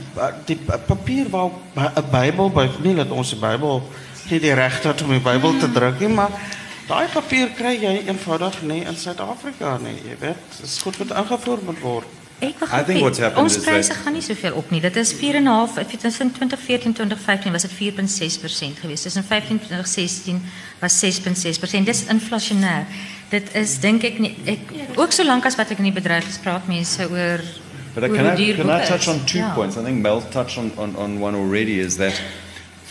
[0.46, 3.90] die papier waar een bijbel bij, dat onze bijbel
[4.30, 6.32] nie die reg het om die Bybel te druk nie, maar
[6.88, 9.96] daai papier kry jy eenvoudig nie in Suid-Afrika nie.
[10.06, 12.18] Jy weet, dit is goed wat ingevoer moet word.
[12.42, 14.80] Ek I think what's happened Ons is pryse gaan nie soveel op nie.
[14.82, 19.04] Dit is 4.5, ek weet tussen 2014 2015 was dit 4.6% geweest.
[19.04, 20.42] Tussen 15 2016
[20.82, 21.86] was 6.6%.
[21.86, 22.88] Dis inflasionêr.
[23.30, 26.28] Dit is dink ek nie ek ook so lank as wat ek in die bedryf
[26.28, 27.46] is, praat mense oor
[27.94, 29.54] But oor can I, can I touch on two Ja.
[29.54, 29.78] points?
[29.78, 32.16] I think Mel touched on, on, on one already is that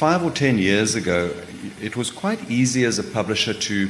[0.01, 1.31] five or ten years ago,
[1.83, 3.87] it was quite easy as a publisher to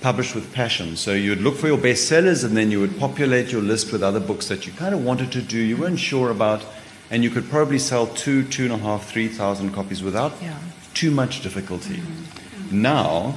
[0.00, 0.96] publish with passion.
[0.96, 4.02] So you would look for your bestsellers and then you would populate your list with
[4.02, 6.64] other books that you kind of wanted to do, you weren't sure about,
[7.10, 10.56] and you could probably sell two, two and a half, three thousand copies without Yeah.
[10.94, 11.96] too much difficulty.
[11.96, 12.22] Mm-hmm.
[12.22, 12.82] Mm-hmm.
[12.82, 13.34] Now,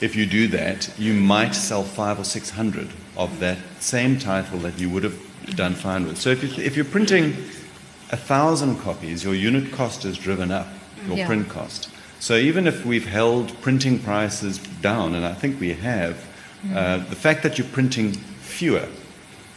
[0.00, 4.58] if you do that, you might sell five or six hundred of that same title
[4.66, 5.16] that you would have
[5.54, 6.18] done fine with.
[6.18, 7.36] So if, you, if you're printing
[8.10, 10.66] a thousand copies, your unit cost is driven up,
[11.06, 11.26] your Yeah.
[11.26, 11.88] print cost.
[12.20, 16.16] So even if we've held printing prices down, and I think we have,
[16.74, 18.88] uh, the fact that you're printing fewer,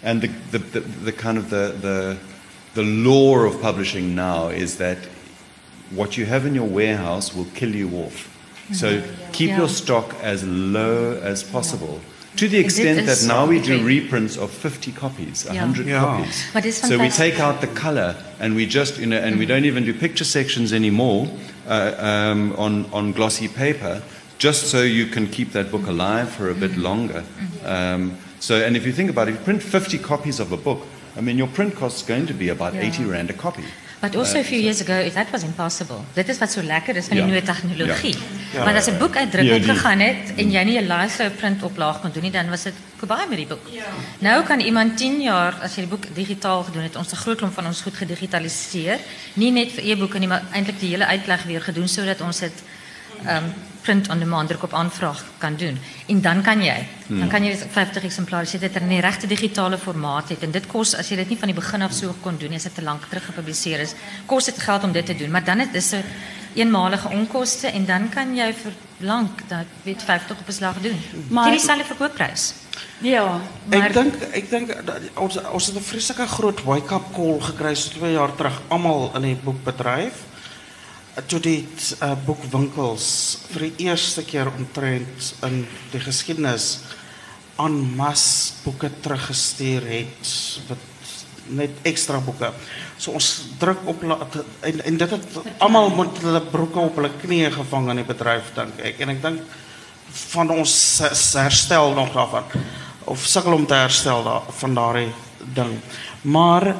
[0.04, 2.18] and the, the, the, the kind of the, the,
[2.76, 4.98] the law of publishing now is that
[5.92, 8.28] what you have in your warehouse will kill you off.
[8.74, 9.60] So keep Yeah.
[9.60, 12.02] your stock as low as possible.
[12.40, 16.00] To the extent that now we do reprints of 50 copies, 100 Yeah.
[16.00, 16.46] copies.
[16.54, 19.46] But it's So we take out the color and we just, you know, and we
[19.46, 21.28] don't even do picture sections anymore
[21.68, 24.02] uh, um, on, on glossy paper,
[24.38, 27.26] just so you can keep that book alive for a bit longer.
[27.66, 30.58] Um, so, and if you think about it, if you print 50 copies of a
[30.58, 30.88] book,
[31.18, 32.88] I mean, your print cost is going to be about Yeah.
[32.88, 33.66] 80 rand a copy.
[34.02, 36.00] But also a few years ago, that was impossible.
[36.14, 37.30] Dit is wat so lekker is van die Ja.
[37.32, 38.16] nuwe tegnologie.
[38.54, 38.64] Ja.
[38.64, 41.32] Want as 'n boek uitdruk Ja, het die- gegaan het en jy nie 'n laaste
[41.38, 43.68] print oplaag kon doen nie, dan was dit verby met die boek.
[44.20, 47.38] Nou kan iemand 10 jaar as jy die boek digitaal gedoen het, ons 'n groot
[47.38, 48.98] klomp van ons goed gedigitaliseer,
[49.34, 52.54] nie net vir e-boeke nie, maar eintlik die hele uitleg weer gedoen sodat ons dit
[53.28, 53.54] um
[53.90, 55.80] print on demand druk op aanvraag kan doen.
[56.08, 56.78] En dan kan jy,
[57.08, 60.68] dan kan jy 50 eksemplare sit dit in die regte digitale formaat het en dit
[60.70, 62.86] kos as jy dit nie van die begin af so kon doen, as dit te
[62.86, 63.96] lank terug gepubliseer is,
[64.30, 66.04] kos dit geld om dit te doen, maar dan het dis 'n
[66.54, 71.00] eenmalige onkoste en dan kan jy vir lank dat weet 50 op 'n slag doen.
[71.30, 72.54] Maar- dis dieselfde verkoopprys.
[73.02, 77.40] Ja, Ek Maar- dink ek dink dat ons ons het 'n vreeslike groot wake-up call
[77.42, 80.29] gekry so 2 jaar terug almal in die boekbedryf.
[81.28, 83.08] Toe die uh, boekwinkels
[83.50, 86.80] vir die eerste keer omtrent in die geskiedenis
[87.60, 88.26] aan mas
[88.64, 90.34] boeke teruggestuur het
[90.70, 90.86] wat
[91.50, 92.52] net ekstra boeke.
[93.02, 97.52] So ons druk op en en dit het almal met hulle broeke op hulle knieë
[97.58, 98.80] gevang in die bedryf dink.
[99.00, 99.58] En ek dink
[100.34, 100.74] van ons
[101.38, 102.48] herstel nog daarvan
[103.10, 105.12] of sukkel om te herstel daar van daardie
[105.56, 105.74] ding.
[106.22, 106.76] Maar eh,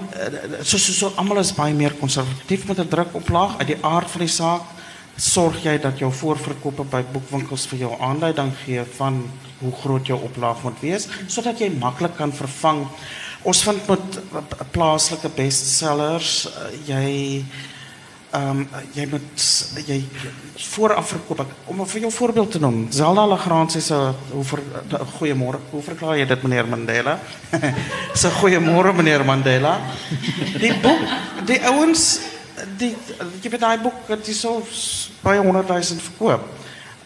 [0.62, 4.20] so so, so almal is baie meer konservatief met 'n drukoplaag uit die aard van
[4.20, 4.62] die saak.
[5.16, 9.30] Sorg jy dat jou voorverkope by boekwinkels vir jou aanduiding gee van
[9.60, 12.88] hoe groot jou oplaag moet wees sodat jy maklik kan vervang.
[13.44, 13.80] Ons met
[15.36, 17.79] bestsellers eh, jy ehm
[18.34, 18.64] um,
[18.94, 19.46] jy moet
[19.88, 20.00] jy
[20.74, 21.44] vooraf verkoop.
[21.72, 23.84] Om vir jou voorbeeld te noem, Zelda Legrand sê
[24.32, 24.64] hoe vir
[25.18, 25.62] goeiemôre.
[25.72, 27.18] Hoe verklaar jy dit meneer Mandela?
[28.22, 29.78] so goeiemôre meneer Mandela.
[30.60, 31.06] Die boek,
[31.50, 32.12] die ouens
[32.80, 32.92] die
[33.40, 34.60] jy weet daai boek jy so
[35.24, 36.48] baie 100 000 verkoop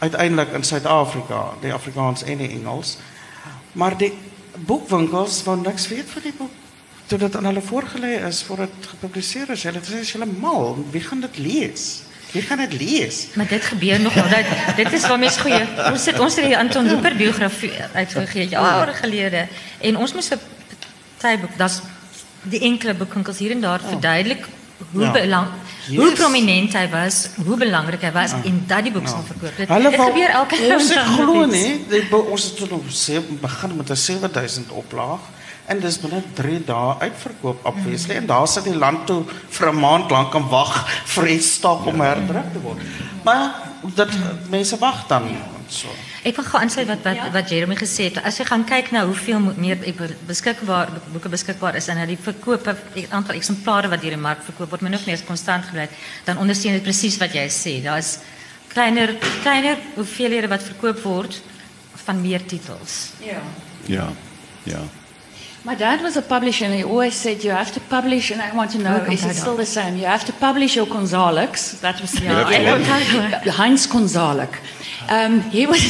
[0.04, 2.98] uiteindelik in Suid-Afrika, die Afrikaans en die Engels.
[3.72, 4.12] Maar die
[4.68, 6.63] boekwinkels wou niks weet van die boek
[7.14, 9.64] toe dit aan hulle voorgelê is voor dit gepubliseer is.
[9.68, 11.84] Hulle sê hulle mal, wie gaan dit lees?
[12.32, 13.28] Wie gaan dit lees?
[13.38, 14.30] Maar dit gebeur nog wel.
[14.30, 14.50] Dat,
[14.82, 15.62] dit is waar mense goeie.
[15.92, 19.46] Ons het ons het die Anton Hooper biografie uitgegee jare gelede
[19.80, 20.42] en ons moes 'n
[21.22, 21.82] tyboek, dat's
[22.50, 24.48] die enkele boekwinkels hier en daar verduidelik
[24.92, 25.12] hoe ja.
[25.12, 25.48] belang
[25.88, 25.98] yes.
[25.98, 28.42] hoe prominent hy was, hoe belangrik hy was ja.
[28.44, 29.14] en dat die boek ja.
[29.14, 29.54] sal verkoop.
[29.58, 30.76] Dit, dit gebeur elke keer.
[30.76, 31.78] Ons glo nie,
[32.10, 32.90] ons het tot op
[33.46, 35.22] begin met 'n 7000 oplaag
[35.72, 39.80] en dis binne 3 dae uitverkoop obviously en daar sit die land toe vir 'n
[39.80, 40.74] maand lank en wag
[41.16, 41.28] vir
[41.86, 42.82] om herdruk te word.
[43.24, 43.56] Maar
[43.96, 44.10] dat
[44.50, 45.24] mense wag dan
[45.68, 45.88] so.
[46.24, 48.24] Ek wil gou aansluit wat wat wat Jeremy gesê het.
[48.24, 49.78] As jy gaan kyk na hoeveel meer
[50.28, 52.76] beskikbaar boeke beskikbaar is en na die verkope
[53.10, 55.90] aantal eksemplare wat deur die mark verkoop word, min of meer konstant gebly,
[56.26, 57.82] dan ondersteun dit presies wat jy sê.
[57.84, 58.20] Daar's
[58.74, 61.42] kleiner kleiner hoeveelhede wat verkoop word
[62.06, 63.14] van meer titels.
[63.20, 63.42] Ja.
[63.86, 64.10] Ja.
[64.64, 64.80] Ja.
[65.66, 68.54] My dad was a publisher and he always said you have to publish and I
[68.54, 69.96] want to know is it still the same?
[69.96, 71.80] You have to publish your Konsalik.
[71.80, 74.54] That was the yeah, Heinz Konsalik.
[75.10, 75.82] Um, he was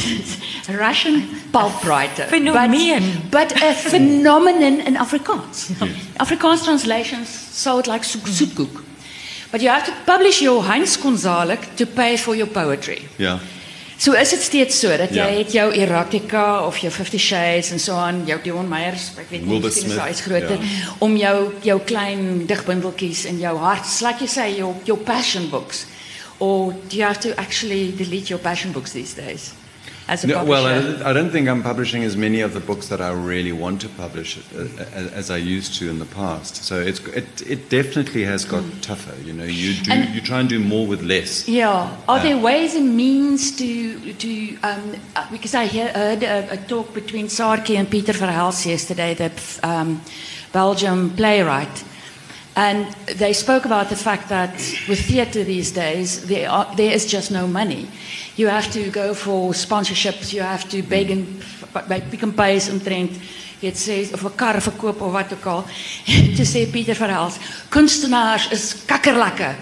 [0.68, 2.26] a Russian pulp writer.
[3.30, 5.74] But, but a phenomenon in Afrikaans.
[6.20, 8.80] Afrikaans translations sold like soetkoek.
[9.50, 13.08] But you have to publish your Heinz Konsalik to pay for your poetry.
[13.18, 13.40] Yeah.
[13.96, 15.38] So is dit steeds so dat jy ja.
[15.38, 19.46] het jou erotica of jou 50 shades en so aan jou Dion Meyers, ek weet
[19.46, 20.94] nie of dit is groter ja.
[20.98, 25.86] om jou jou klein digbundeltjies in jou hart, like you say your your passion books
[26.38, 29.52] or do you have to actually delete your passion books these days?
[30.06, 30.50] As a no, publisher?
[30.50, 33.52] Well, I, I, don't think I'm publishing as many of the books that I really
[33.52, 34.60] want to publish uh,
[34.92, 36.56] as, as I used to in the past.
[36.56, 38.82] So it's it, it definitely has got mm.
[38.82, 39.14] tougher.
[39.22, 41.48] You know, you do and you try and do more with less.
[41.48, 41.96] Yeah.
[42.06, 46.56] Are uh, there ways and means to to um, uh, because I heard a, a,
[46.56, 49.32] talk between Sarki and Peter Verhelst yesterday, the
[49.62, 50.02] um,
[50.52, 51.84] Belgium playwright.
[52.56, 52.86] And
[53.18, 54.54] they spoke about the fact that
[54.88, 57.88] with theatre these days, there, are, there is just no money.
[58.36, 61.42] You have to go for sponsorships, you have to beg and
[61.72, 63.10] by Pick and Pay omtrent
[63.60, 65.64] dit sê of 'n kar verkoop of wat ook al.
[66.36, 67.38] Toe sê Pieter Verhelst,
[67.68, 69.54] kunstenaars is kakkerlakke.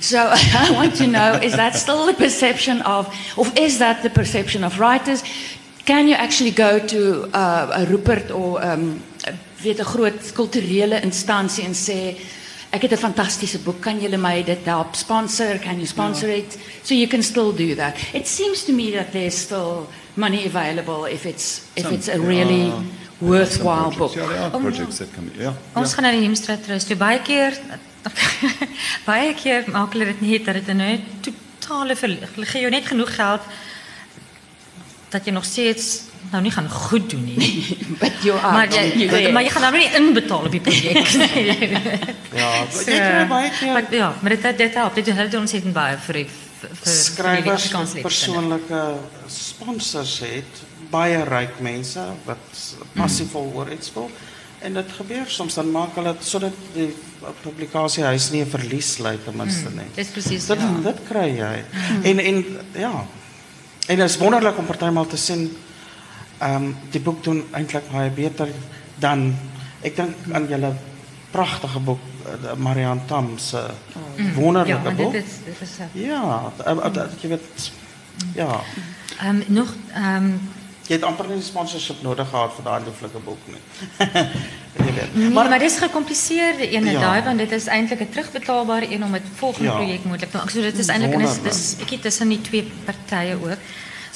[0.00, 0.18] So
[0.64, 4.64] I want to know is that still the perception of of is that the perception
[4.64, 5.22] of writers?
[5.84, 9.00] Can you actually go to uh, a Rupert or um
[9.62, 12.16] weet 'n groot kulturele instansie en sê
[12.70, 15.58] ek het 'n fantastiese boek, kan julle my dit help sponsor?
[15.58, 16.38] Can you sponsor yeah.
[16.38, 16.58] it?
[16.82, 17.96] So you can still do that.
[18.12, 22.18] It seems to me that there's still money available if it's if some, it's a
[22.18, 22.80] really uh,
[23.18, 24.14] worthwhile book.
[24.14, 25.30] Ja, projects that come.
[25.38, 25.54] Ja.
[25.72, 26.82] Ons gaan na die Hemstraat terug.
[26.82, 27.52] Toe baie keer
[29.10, 33.40] baie keer maak hulle dit net dat dit 'n totale gee jou net genoeg geld
[35.08, 37.24] dat jy nog steeds nou niet gaan goed doen.
[37.36, 37.78] Nee.
[37.98, 38.52] But you are.
[38.52, 41.12] Maar, je, maar je gaat nou niet inbetalen op je project.
[42.34, 42.90] ja, so,
[43.90, 44.94] ja, maar dit, dit helpt.
[44.94, 46.14] Dit helpt ontzettend bij voor,
[46.58, 48.92] voor Schrijvers persoonlijke
[49.26, 52.36] sponsors het, baie rijk mensen, wat
[52.92, 53.70] passievol mm.
[53.70, 54.10] uitspoel.
[54.58, 55.54] En dat gebeurt soms.
[55.54, 56.94] Dan maken we het zodat de
[57.40, 59.68] publicatiehuis niet een verlies leidt, tenminste.
[59.68, 59.76] Mm.
[59.76, 60.74] Dat is precies, Dat, ja.
[60.82, 61.64] dat krijg jij.
[61.72, 62.02] Mm.
[62.02, 63.06] En, en ja...
[63.86, 65.56] En het is wonderlijk om te zien
[66.42, 68.48] Um, die boek doen eigenlijk maar beter
[68.94, 69.36] dan.
[69.80, 70.72] Ik denk aan jullie
[71.30, 73.52] prachtige boek, eh, Marianne Tams.
[73.52, 73.66] Uh, oh.
[74.16, 74.34] Mm.
[74.34, 75.12] Wonderlijke ja, boek.
[75.12, 75.88] Dit is, dit is het.
[75.92, 77.72] ja, eh, je weet.
[78.34, 78.60] Ja.
[79.24, 79.74] Um, nog.
[79.92, 80.50] Ehm, um,
[80.86, 83.38] je hebt amper een sponsorship nodig gehad voor dat lieflijke boek.
[85.14, 87.22] nee, maar, maar dit is gecompliceerd in het ja.
[87.22, 89.74] Want dit is eindelijk een terugbetaalbaar in om het volgende ja.
[89.74, 90.52] project moeilijk te maken.
[90.52, 93.56] So, dit is eindelijk een stukje tussen die twee partijen ook.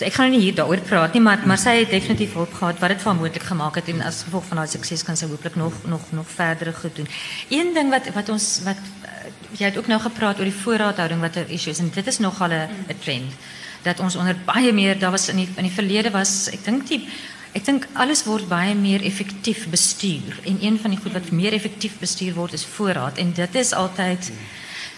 [0.01, 2.78] So ek gaan nie hier daaroor praat nie, maar maar sy het definitief hulp gehad
[2.80, 5.59] wat dit vir moontlik gemaak het en as gevolg van haar sukses kan sy hopelik
[5.61, 7.09] nog nog nog verder goed doen.
[7.53, 9.28] Een ding wat wat ons wat uh,
[9.59, 12.18] jy het ook nou gepraat oor die voorraadhouding wat 'n issue is en dit is
[12.18, 13.36] nogal 'n trend
[13.82, 16.88] dat ons onder baie meer daar was in die in die verlede was ek dink
[16.88, 17.05] die
[17.53, 21.53] Ek dink alles word baie meer effektief bestuur en een van die goed wat meer
[21.53, 24.30] effektief bestuur word is voorraad en dit is altyd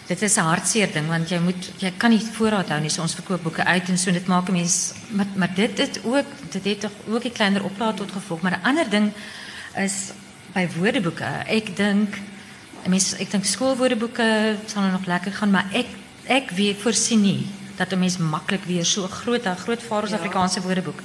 [0.06, 3.02] dit is 'n hartseer ding want jy moet jy kan nie voorraad hou nie so
[3.02, 6.26] ons verkoop boeke uit en so dit maak 'n mens maar maar dit het ook
[6.50, 8.40] dit het ook 'n kleiner oplaat tot gevolg.
[8.40, 9.12] Maar 'n ander ding
[9.76, 10.12] is
[10.52, 12.18] by woordeboeke ek dink
[12.84, 15.86] 'n mens ek dink skoolwoordeboeke sal nog lekker gaan maar ek
[16.26, 17.46] ek weet voorsien nie
[17.76, 19.82] dat 'n mens maklik weer so groot groot
[20.12, 21.00] Afrikaanse woordeboek.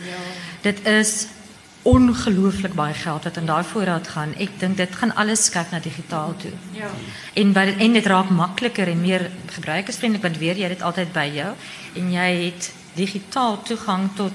[0.61, 1.27] Dit is
[1.87, 4.33] ongelooflik baie geld wat in daai voorraad gaan.
[4.43, 6.51] Ek dink dit gaan alles skuif na digitaal toe.
[6.75, 6.89] Ja.
[7.33, 11.13] En dit en dit raak makliker en meer gebruikersvriendelik want weer jy het dit altyd
[11.15, 11.53] by jou
[12.01, 14.31] en jy het digitaal toegang tot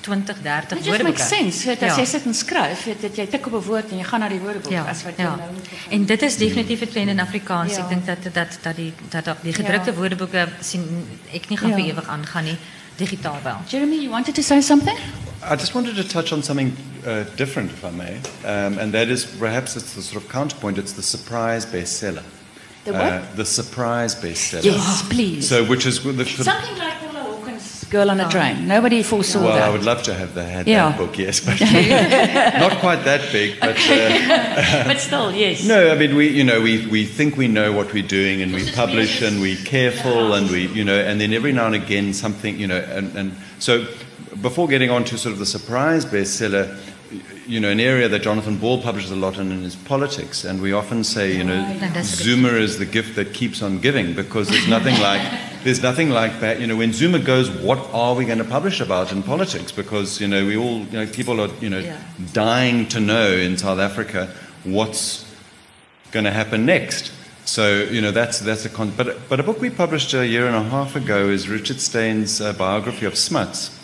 [0.00, 1.18] 20, 30 It just woordeboeke.
[1.20, 1.66] makes sense.
[1.68, 4.20] Weet, as jy sit en skryf, dat jy tik op 'n woord en jy gaan
[4.20, 5.36] na die woordeboek Ja, as wat jy ja.
[5.36, 5.68] nou moet.
[5.90, 7.76] En dit is definitief 'n trend in Afrikaans.
[7.76, 7.82] Ja.
[7.82, 9.96] Ek dink dat dat dat die dat dat die gedrukte Ja.
[9.96, 10.84] woordeboeke sien
[11.32, 11.76] ek nie gaan Ja.
[11.76, 12.56] vir ewig aangaan nie.
[12.96, 13.56] Digitaal wel.
[13.68, 14.96] Jeremy, you wanted to say something?
[15.42, 16.76] I just wanted to touch on something
[17.06, 20.76] uh, different, if I may, um, and that is perhaps it's the sort of counterpoint.
[20.76, 22.22] It's the surprise bestseller.
[22.84, 23.00] The what?
[23.00, 24.64] Uh, the surprise bestseller.
[24.64, 25.48] Yes, please.
[25.48, 28.68] So, which is the, the Something like Paula Hawkins' Girl on a Train.
[28.68, 29.62] Nobody foresaw well, that.
[29.62, 30.90] I would love to have the, had Yeah.
[30.90, 31.58] that book, yes, but
[32.60, 33.58] not quite that big.
[33.60, 35.64] But uh, but still, yes.
[35.66, 38.52] no, I mean, we, you know, we, we think we know what we're doing, and
[38.52, 42.12] we publish, and we're careful, and we, you know, and then every now and again
[42.12, 43.86] something, you know, and, and so
[44.42, 46.76] before getting on to sort of the surprise bestseller,
[47.46, 50.72] you know, an area that Jonathan Ball publishes a lot in is politics, and we
[50.72, 51.60] often say, you know.
[52.02, 55.22] Zuma is the gift that keeps on giving because there's nothing like
[55.64, 56.60] there's nothing like that.
[56.60, 59.72] You know, when Zuma goes, what are we going to publish about in politics?
[59.72, 61.98] Because you know, we all, you know, people are, you know, Yeah.
[62.32, 64.32] dying to know in South Africa
[64.64, 65.24] what's
[66.12, 67.12] going to happen next.
[67.46, 70.46] So you know that's that's a con- but but a book we published a year
[70.46, 73.76] and a half ago is Richard Steyn's uh, biography of Smuts.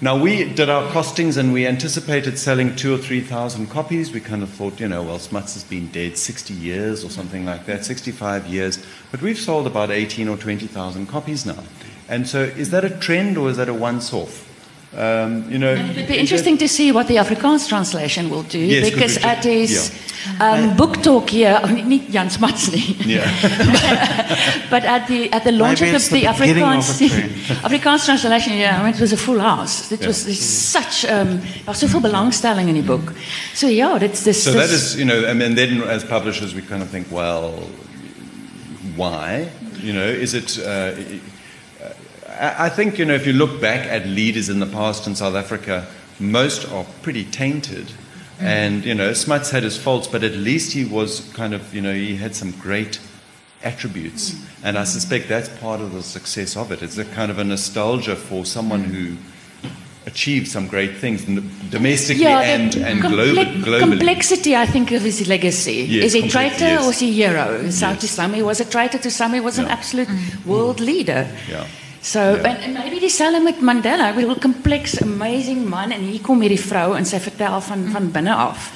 [0.00, 4.12] Now we did our costings and we anticipated selling two or three thousand copies.
[4.12, 7.44] We kind of thought, you know, well, Smuts has been dead sixty years or something
[7.44, 8.78] like that, sixty-five years.
[9.10, 11.64] But we've sold about eighteen or twenty thousand copies now.
[12.08, 14.47] And so, is that a trend or is that a once-off?
[14.96, 18.58] Um, you know, It would be interesting to see what the Afrikaans translation will do
[18.58, 19.92] Yes, because could at his
[20.40, 22.70] um, book talk here, oh, niet Jan Smuts.
[23.04, 23.28] Yeah.
[24.70, 27.60] but at the at the launch Maybe of it's the, the beginning of Afrikaans.
[27.68, 29.90] Afrikaans translation, yeah, I mean, it was a full house.
[29.92, 30.06] It Yeah.
[30.08, 33.12] was there's such um, daar was soveel belangstelling in die boek.
[33.54, 34.42] So yeah, it's this.
[34.42, 37.06] So this that is, you know, I mean, then as publishers, we kind of think,
[37.10, 37.52] well,
[38.96, 39.48] why?
[39.82, 40.58] You know, is it?
[40.58, 40.92] Uh,
[42.38, 45.14] I I think you know, if you look back at leaders in the past in
[45.14, 45.86] South Africa,
[46.18, 47.86] most are pretty tainted.
[48.38, 48.42] Mm.
[48.44, 51.80] And you know, Smuts had his faults, but at least he was kind of, you
[51.80, 53.00] know, he had some great
[53.64, 54.44] attributes, mm.
[54.64, 56.82] and I suspect that's part of the success of it.
[56.82, 58.90] It's a kind of a nostalgia for someone mm.
[58.94, 59.16] who
[60.06, 61.24] achieved some great things
[61.70, 63.80] domestically Yeah, and, and globally.
[63.80, 65.84] complexity, I think, of his legacy.
[65.88, 66.82] Yes, is he complexity, traitor yes.
[66.82, 67.60] or was he hero?
[67.62, 67.80] Yes.
[67.80, 68.00] Yes.
[68.00, 68.98] To some, he was a traitor.
[68.98, 69.72] To some, he was an Yeah.
[69.72, 70.08] absolute
[70.46, 71.28] world leader.
[71.50, 71.66] Yeah.
[72.00, 72.44] So yeah.
[72.44, 73.00] and, and maybe
[73.42, 74.10] met Mandela.
[74.10, 78.10] Ek a complex amazing man en hier kom hierdie vrou en sy vertel van van
[78.10, 78.70] binne af.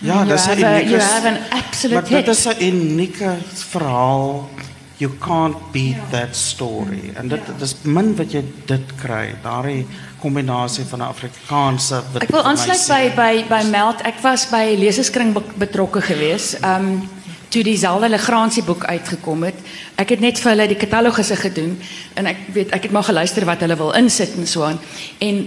[0.00, 0.88] Ja, dat is een unieke...
[0.88, 4.48] You have an Maar dat is een unieke verhaal.
[4.96, 7.10] You can't beat that story.
[7.14, 9.36] En dat, dat man min wat je dit krijgt.
[9.42, 9.86] Daai
[10.20, 12.02] combinatie van de Afrikaanse...
[12.18, 14.06] Ik wil aansluiten bij, bij, bij Meld.
[14.06, 16.58] Ik was bij Lezerskring betrokken geweest.
[16.64, 17.08] Um,
[17.48, 19.54] toe dieselfde Legrandsie boek uitgekom het.
[19.96, 21.78] Ek het net vir hulle die katalogusse gedoen
[22.14, 24.80] en ek weet ek het maar geluister wat hulle wil insit en so aan.
[25.24, 25.46] En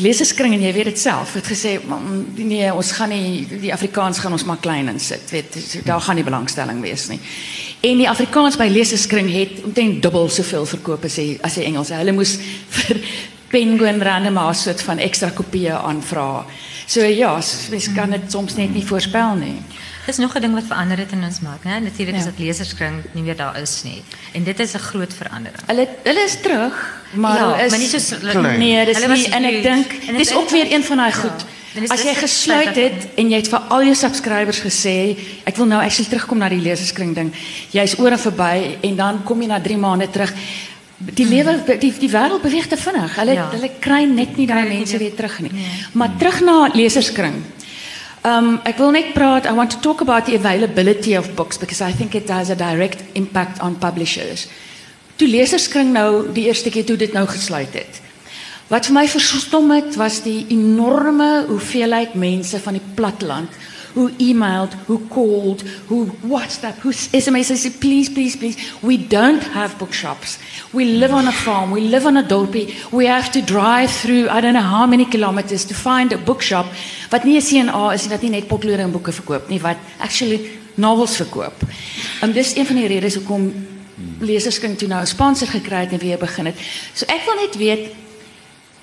[0.00, 1.34] leseskring en jy weet dit self.
[1.34, 5.30] Het gesê "Man, nee ons gaan nie die Afrikaans gaan ons maar klein insit.
[5.30, 7.20] Weet daar gaan nie belangstelling wees nie.
[7.80, 11.88] En die Afrikaans by leseskring het omtrent dubbel soveel verkoop as die as die Engels
[11.88, 12.38] hulle moes
[12.76, 12.96] vir
[13.50, 16.46] Penguin Random soort van ekstra kopieë aanvra.
[16.86, 19.62] So ja mens kan dit soms net nie voorspel nie
[20.10, 21.78] Dis nog 'n ding wat verander het in ons mark, né?
[21.82, 22.30] Natuurlik is Ja.
[22.30, 24.02] dat leserskring nie meer daar is nie.
[24.32, 25.62] En dit is 'n groot verandering.
[25.66, 26.74] hulle hulle is terug
[27.12, 28.58] maar Ja, is maar nie soos- Klein.
[28.58, 29.86] nee dis Hulle nie en ek dink
[30.18, 31.16] dis is ook weer een van daai ja.
[31.16, 31.44] goed
[31.74, 35.66] dis As jy gesluit het en jy het vir al jou subscribers gesê, ek wil
[35.66, 37.32] nou actually terugkom na die leserskring ding.
[37.70, 40.32] Jy's oor en verby en dan kom jy na 3 maande terug.
[40.98, 43.14] Die lewe die die wêreld beweeg te vinnig.
[43.16, 43.48] Hulle Ja.
[43.52, 45.52] hulle kry net nie daai mense weer- weer terug nie.
[45.52, 45.64] Nee.
[45.92, 47.34] Maar terug na leserskring.
[48.20, 51.80] Um ek wil net praat I want to talk about the availability of books because
[51.80, 54.44] I think it has a direct impact on publishers.
[55.16, 58.00] Toe leserskring nou die eerste keer toe dit nou gesluit het.
[58.68, 63.56] Wat vir my verstom het was die enorme hoeveelheid mense van die platteland
[63.94, 69.78] who emailed, who called, who WhatsApp, who SMS said, please, please, please, we don't have
[69.78, 70.38] bookshops.
[70.72, 74.28] We live on a farm, we live on a dorpie, we have to drive through
[74.28, 76.66] I don't know how many kilometers to find a bookshop
[77.10, 80.40] wat nie 'n CNA is wat nie net potlode en boeke verkoop nie, wat actually
[80.74, 81.62] novels verkoop.
[82.20, 83.52] En dis een van die redes hoekom
[84.20, 86.56] leserskring toe nou 'n sponsor gekry het en weer begin het.
[86.94, 87.94] So ek wil net weet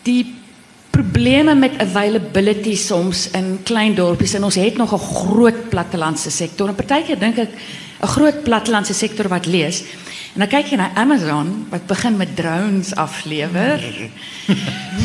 [0.03, 0.35] die
[0.97, 6.67] probleme met availability soms in klein dorpies en ons het nog 'n groot plattelandse sektor
[6.67, 7.49] en partykeer dink ek
[8.01, 9.81] 'n groot plattelandse sektor wat lees.
[10.33, 13.79] En dan kyk jy na Amazon wat begin met drones aflewer.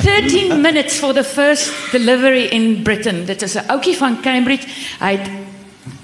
[0.02, 3.24] 13 minutes for the first delivery in Britain.
[3.24, 4.66] Dit is 'n ouetjie van Cambridge.
[4.98, 5.30] Hy het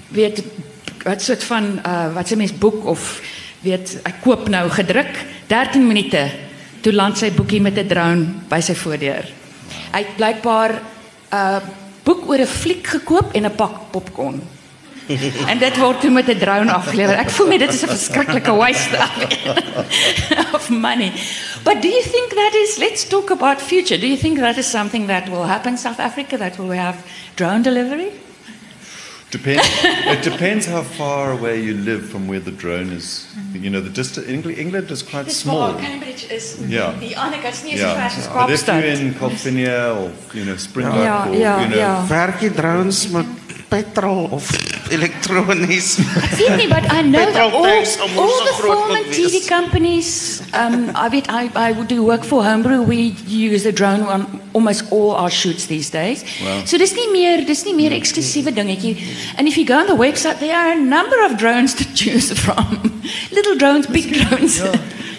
[0.07, 0.43] weet
[1.03, 3.21] wat soort van uh wat se mens boek of
[3.61, 6.31] weet ek koop nou gedruk 13 minute
[6.81, 9.38] toe land sy boekie met 'n drone by sy voordeur.
[9.91, 11.57] Hy het blykbaar 'n uh,
[12.03, 14.41] boek oor 'n fliek gekoop en 'n pak popcorn.
[15.51, 17.17] en dit word toe met 'n drone afgelewer.
[17.17, 18.97] Ek voel net dit is 'n verskriklike waste
[20.57, 21.11] of money.
[21.63, 23.97] But do you think that is let's talk about future.
[23.97, 26.77] Do you think that is something that will happen in South Africa that will we
[26.77, 26.97] have
[27.35, 28.11] drone delivery?
[29.31, 29.61] Depends.
[29.83, 33.27] it depends how far away you live from where the drone is.
[33.53, 34.27] You know, the distance.
[34.27, 35.73] England, England is quite small.
[35.75, 36.93] Cambridge is Ja.
[36.99, 40.45] die ander kant is nie Yeah, ver as but if you're in Calvinia or you
[40.45, 42.05] know Springbok Ja, or ja, you know, ja.
[42.09, 43.25] Werk die drones met
[43.69, 44.49] petrol of
[44.91, 45.97] elektronies?
[46.37, 49.47] Weet nie, but I know that Petrol all, tanks all the groot film and TV
[49.47, 52.81] companies, um, I, weet, I, I would do work for Homebrew.
[52.81, 56.23] We use a drone on almost all our shoots these days.
[56.41, 56.65] Wow.
[56.65, 58.97] So dis nie meer, dis nie meer eksklusiewe dingetjie.
[59.37, 62.33] And if you go on the website, there are a number of drones to choose
[62.33, 63.01] from.
[63.31, 64.59] Little drones, big drones.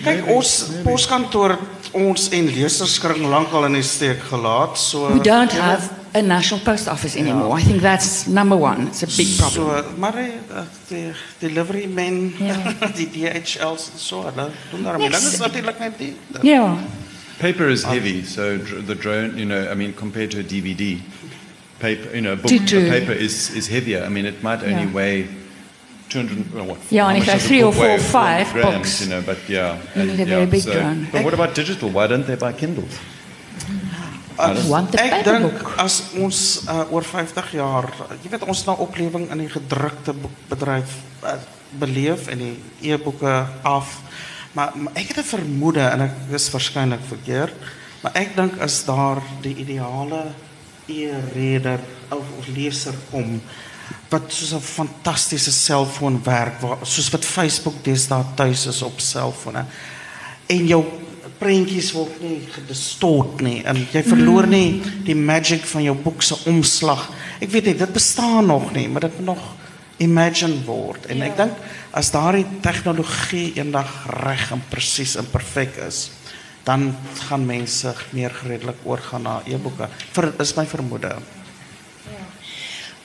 [0.00, 0.50] Kyk, ons
[0.84, 4.78] poskantoor het ons en leserskring lankal in die steek gelaat.
[4.78, 7.56] So We don't have a national post office anymore.
[7.58, 8.86] I think that's number one.
[8.88, 9.84] It's a big problem.
[9.84, 12.56] So, maar die, uh, die delivery men, Ja.
[12.96, 15.08] die DHL's en so, hulle doen daarmee.
[15.08, 15.22] Niks.
[15.24, 16.16] Dit is natuurlik net die.
[17.38, 20.98] Paper is heavy, so dr- the drone, you know, I mean, compared to a DVD,
[21.78, 22.86] paper, you know, a book, True, true.
[22.86, 24.04] a paper is is heavier.
[24.04, 24.92] I mean, it might only Yeah.
[24.92, 25.26] weigh.
[26.10, 27.98] 200, well, what, Yeah, and if much they're three or book four, weigh?
[28.02, 29.78] five grams, books, you know, but yeah.
[29.94, 31.06] you and- need a very big so- drone.
[31.12, 31.88] But what about digital?
[31.88, 32.98] Why don't they buy Kindles?
[34.40, 37.88] As- Want the Ek dink as ons uh, oor 50 jaar,
[38.22, 41.34] jy weet ons nou oplewing in die gedrukte boekbedryf uh,
[41.78, 42.56] beleef en die
[42.92, 43.98] e-boeke af.
[44.52, 47.54] Maar, maar ek het 'n vermoede en ek is waarskynlik verkeerd,
[48.02, 50.32] maar ek dink as daar die ideale
[50.88, 51.78] e-reader
[52.10, 53.40] of, of leser kom
[54.10, 59.64] wat soos 'n fantastiese selfoon werk waar soos wat Facebook deesdae tuis is op selfone
[60.46, 60.84] en jou
[61.40, 66.36] prentjies word nie gedistort nie en jy verloor nie die magic van jou boek se
[66.50, 67.08] omslag.
[67.40, 69.42] Ek weet nie dit bestaan nog nie, maar dit moet nog
[70.00, 71.08] imagine word.
[71.12, 71.66] En ek dink
[71.96, 73.90] as daardie tegnologie eendag
[74.22, 76.10] reg en presies en perfek is,
[76.64, 76.90] dan
[77.26, 79.88] gaan mense meer geredelik oorgaan na e-boeke.
[80.14, 81.16] Vir is my vermoede.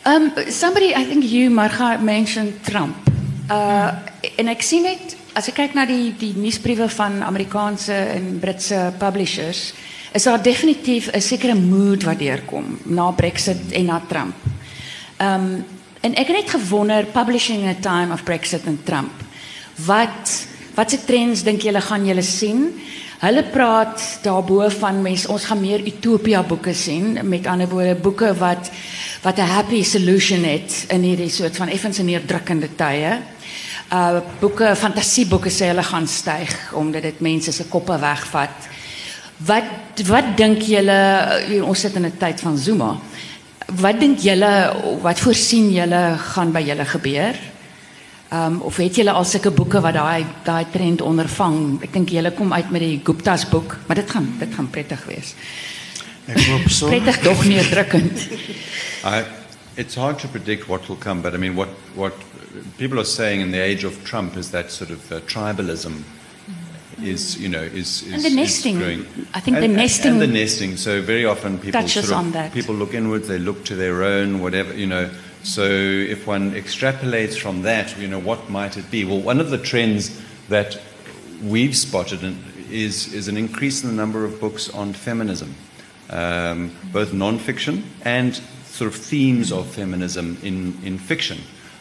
[0.05, 2.95] Um, somebody, I think you, Marga, mentioned Trump.
[3.49, 3.89] Uh,
[4.37, 8.93] en ek sien net, as ek kyk na die, die nieuwsbrieven van Amerikaanse en Britse
[8.99, 9.73] publishers,
[10.15, 14.45] is daar definitief een zekere mood wat deurkom na Brexit en na Trump.
[15.19, 15.49] Um,
[15.99, 19.11] en ek het net gewonder, publishing in a time of Brexit en Trump,
[19.83, 20.37] wat,
[20.77, 22.69] wat se trends dink julle gaan julle sien?
[23.19, 28.31] Hulle praat daarbo van mense ons gaan meer utopia boeke sien met ander woorde boeke
[28.39, 28.71] wat
[29.25, 33.17] wat 'n happy solution het in hierdie soort van effens en neerdrukkende tye.
[33.93, 38.69] Uh boeke fantasieboeke sê hulle gaan styg omdat dit mense se koppe wegvat.
[39.45, 42.97] Wat wat dink julle ons sit in 'n tyd van Zuma.
[43.67, 47.35] Wat dink julle wat voorsien julle gaan by julle gebeur?
[48.31, 51.83] Um, of het julle al sulke boeke wat daai daai trend ondervang?
[51.83, 55.05] Ek dink julle kom uit met die Gupta's boek, maar dit gaan dit gaan prettig
[55.05, 55.35] wees.
[56.25, 56.87] Ek hoop so.
[56.87, 58.17] Prettig dog neerdrukkend.
[59.77, 62.13] it's hard to predict what will come, but I mean, what, what
[62.77, 66.03] people are saying in the age of Trump is that sort of uh, tribalism
[67.03, 68.77] is, you know, is, is, And the is nesting.
[68.77, 69.05] growing.
[69.33, 70.77] I think the And- and- nesting And the nesting.
[70.77, 72.53] So very often people touches sort of, on that.
[72.53, 75.09] people look inwards, they look to their own, whatever, you know.
[75.43, 79.03] So if one extrapolates from that, you know, what might it be?
[79.05, 80.79] Well, one of the trends that
[81.43, 82.35] we've spotted
[82.71, 85.53] is, is an increase in the number of books on feminism,
[86.09, 88.41] um, both non-fiction and
[88.75, 91.37] sort of themes of feminism in, in fiction.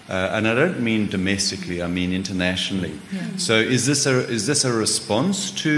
[0.08, 2.92] Uh, and I don't mean domestically, I mean internationally.
[3.36, 5.72] So is this a, is this a response to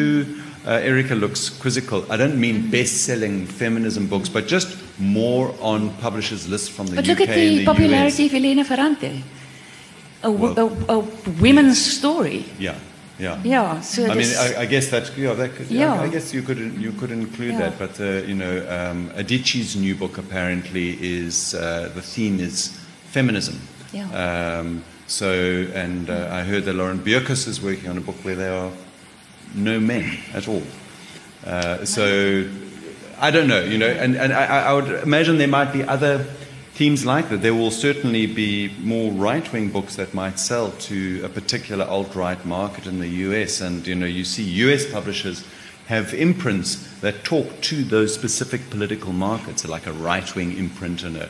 [0.66, 2.04] uh, Erica looks quizzical?
[2.12, 7.04] I don't mean best-selling feminism books, but just more on publishers' lists from the But
[7.04, 8.30] UK look at the the popularity US.
[8.32, 9.22] of Elena Ferrante.
[10.22, 10.98] A, Well- a, a
[11.40, 12.44] women's story.
[12.58, 12.74] Yeah,
[13.18, 13.38] yeah.
[13.44, 15.94] Ja, so I mean, I, I guess that yeah, that could, Yeah.
[16.00, 17.70] I, I guess you could you could include Yeah.
[17.70, 22.70] that, but uh, you know, um, Adichie's new book apparently is uh, the theme is
[23.12, 23.54] feminism.
[23.92, 24.08] Yeah.
[24.12, 25.30] Um, so,
[25.74, 28.70] and uh, I heard that Lauren Beukes is working on a book where there are
[29.54, 30.62] no men at all.
[31.46, 32.44] Uh, so,
[33.20, 36.26] I don't know, you know, and, and I, I would imagine there might be other
[36.76, 37.40] themes like that.
[37.40, 42.86] There will certainly be more right-wing books that might sell to a particular alt-right market
[42.86, 45.42] in the US, and you know, you see US publishers
[45.86, 51.28] have imprints that talk to those specific political markets, like a right-wing imprint and a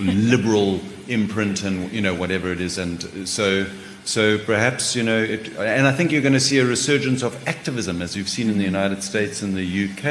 [0.00, 3.66] liberal imprint, and you know, whatever it is, and so.
[4.04, 7.34] So perhaps you know, it, and I think you're going to see a resurgence of
[7.48, 10.04] activism as you've seen in the United States and the UK.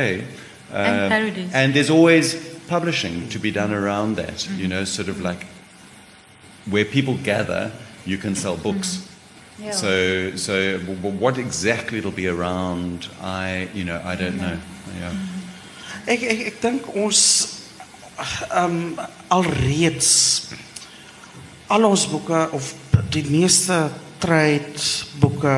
[0.73, 1.53] And Um, parodies.
[1.53, 2.35] and there's always
[2.67, 5.45] publishing to be done around that, you know, sort of like
[6.69, 7.71] where people gather,
[8.05, 8.97] you can sell books.
[8.97, 9.63] Mm-hmm.
[9.63, 9.71] Yeah.
[9.71, 14.57] So, so what exactly it'll be around, I, you know, I don't know.
[14.57, 14.99] Mm-hmm.
[14.99, 15.11] Yeah.
[15.11, 15.35] Mm-hmm.
[16.05, 17.19] Ek ek ek dink ons
[18.53, 18.99] ehm um,
[19.33, 20.09] alreeds
[21.73, 22.67] al ons boeke of
[23.09, 23.79] die meeste
[24.21, 24.77] trade
[25.17, 25.55] boeke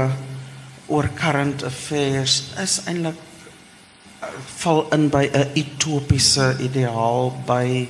[0.88, 3.20] oor current affairs is eintlik
[4.58, 7.88] val in by 'n utopiese ideaal by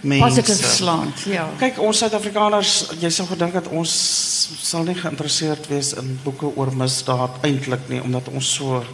[0.00, 0.24] mense.
[0.24, 1.48] Positive slant, ja.
[1.58, 3.90] Kyk, ons Suid-Afrikaners, jy sou gedink dat ons
[4.62, 8.84] sal nie geïnteresseerd wees in boeke oor misdaad eintlik nie, omdat ons so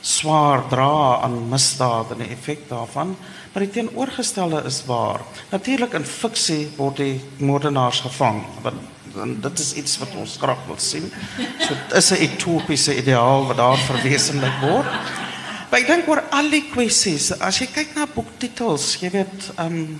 [0.00, 3.16] swaar dra aan misdaad en die effek daarvan.
[3.52, 5.20] Maar die teenoorgestelde is waar.
[5.50, 8.74] Natuurlik in fiksie word die moordenaars gevang, wat
[9.18, 11.08] en dit is iets wat ons graag wil sien.
[11.58, 14.86] So dit is 'n utopiese ideaal wat daar verwesenlik word.
[15.68, 19.82] Maar ek dink oor al die kwessies, as jy kyk na boektitels, jy weet, ehm
[19.82, 19.98] um,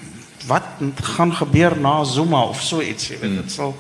[0.49, 0.79] wat
[1.17, 3.75] gaan gebeur na Zuma of so iets, jy weet, dit sal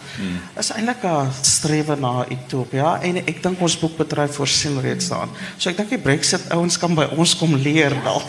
[0.61, 5.32] is eintlik 'n strewe na Utopia en ek dink ons boekbedryf voorsien reeds daaraan.
[5.57, 8.28] So ek dink die Brexit ouens kan by ons kom leer dalk.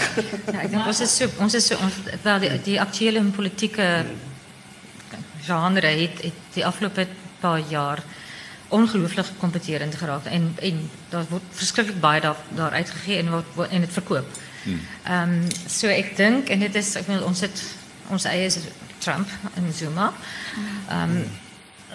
[0.53, 1.93] Ja, ek dink ons is so ons is so ons
[2.23, 4.05] wel die die aktuele politieke
[5.43, 7.07] genre het, het die afgelope
[7.41, 7.99] paar jaar
[8.69, 13.69] ongelooflik kompeterend geraak en en daar word verskriklik baie daar daar uitgegee en word word-
[13.69, 14.27] en dit verkoop.
[15.03, 17.63] Ehm so ek dink en dit is ek bedoel ons het
[18.09, 18.57] ons eie is
[18.97, 20.13] Trump en Zuma.
[20.89, 21.23] Ehm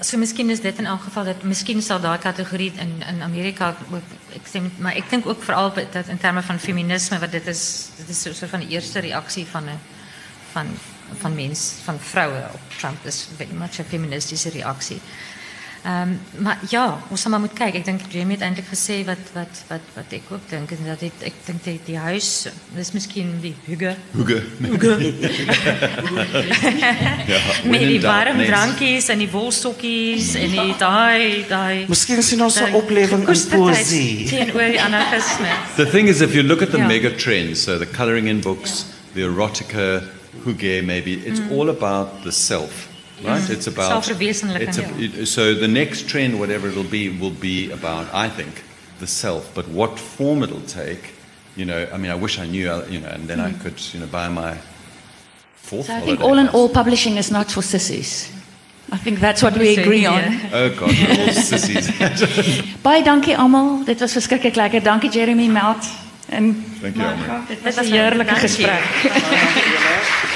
[0.01, 3.77] so miskien is dit in elk geval dat miskien sal daai kategorie in in Amerika
[3.91, 4.03] ook
[4.35, 7.47] ek sê maar ek dink ook veral by- dat in terme van feminisme wat dit
[7.47, 9.79] is dit is so 'n soort van die eerste reaksie van 'n
[10.53, 10.67] van
[11.21, 14.97] van mens van vroue op Trump is very much 'n feministiese reaksie.
[15.01, 15.44] Ehm
[15.85, 17.75] Ehm, maar ja, ons sal maar moet kyk.
[17.75, 21.01] Ek dink Jamie het eintlik gesê wat wat wat wat ek ook dink en dat
[21.05, 24.39] dit ek dink die, die huis dis miskien die hygge Hugo.
[27.35, 28.49] ja, met die warm next.
[28.53, 34.25] drankies en die wolstokkies en die daai daai Miskien sien ons 'n oplewing in poësie.
[34.33, 35.53] teenoor die anarchisme.
[35.81, 36.89] The thing is, if you look at the Yeah.
[36.89, 40.03] mega trends, so the coloring in books, the erotica,
[40.45, 41.51] huge, maybe, it's mm.
[41.53, 42.89] all about the self,
[43.25, 43.51] right?
[43.51, 43.91] It's about.
[44.05, 48.29] Selfverwezenlijking, it's a- it- so the next trend, whatever it'll be, will be about, I
[48.29, 48.63] think,
[49.01, 49.43] the self.
[49.55, 51.13] But what form it'll take,
[51.57, 53.81] you know, I mean, I wish I knew, uh, you know, and then I could,
[53.93, 54.55] you know, buy my
[55.63, 58.29] fourth So I think all in all, publishing is not for sissies.
[58.93, 60.23] I think that's what we agree on.
[60.53, 61.89] Oh, God, all sissies.
[62.85, 63.85] Baie dankie almal.
[63.85, 64.83] Dit was verskriklik lekker.
[64.83, 65.85] Dankie Jeremy Melt.
[66.29, 67.41] En Thank you, Amber.
[67.49, 68.49] Dit was 'n heerlike Dankie.
[68.49, 68.83] gesprek.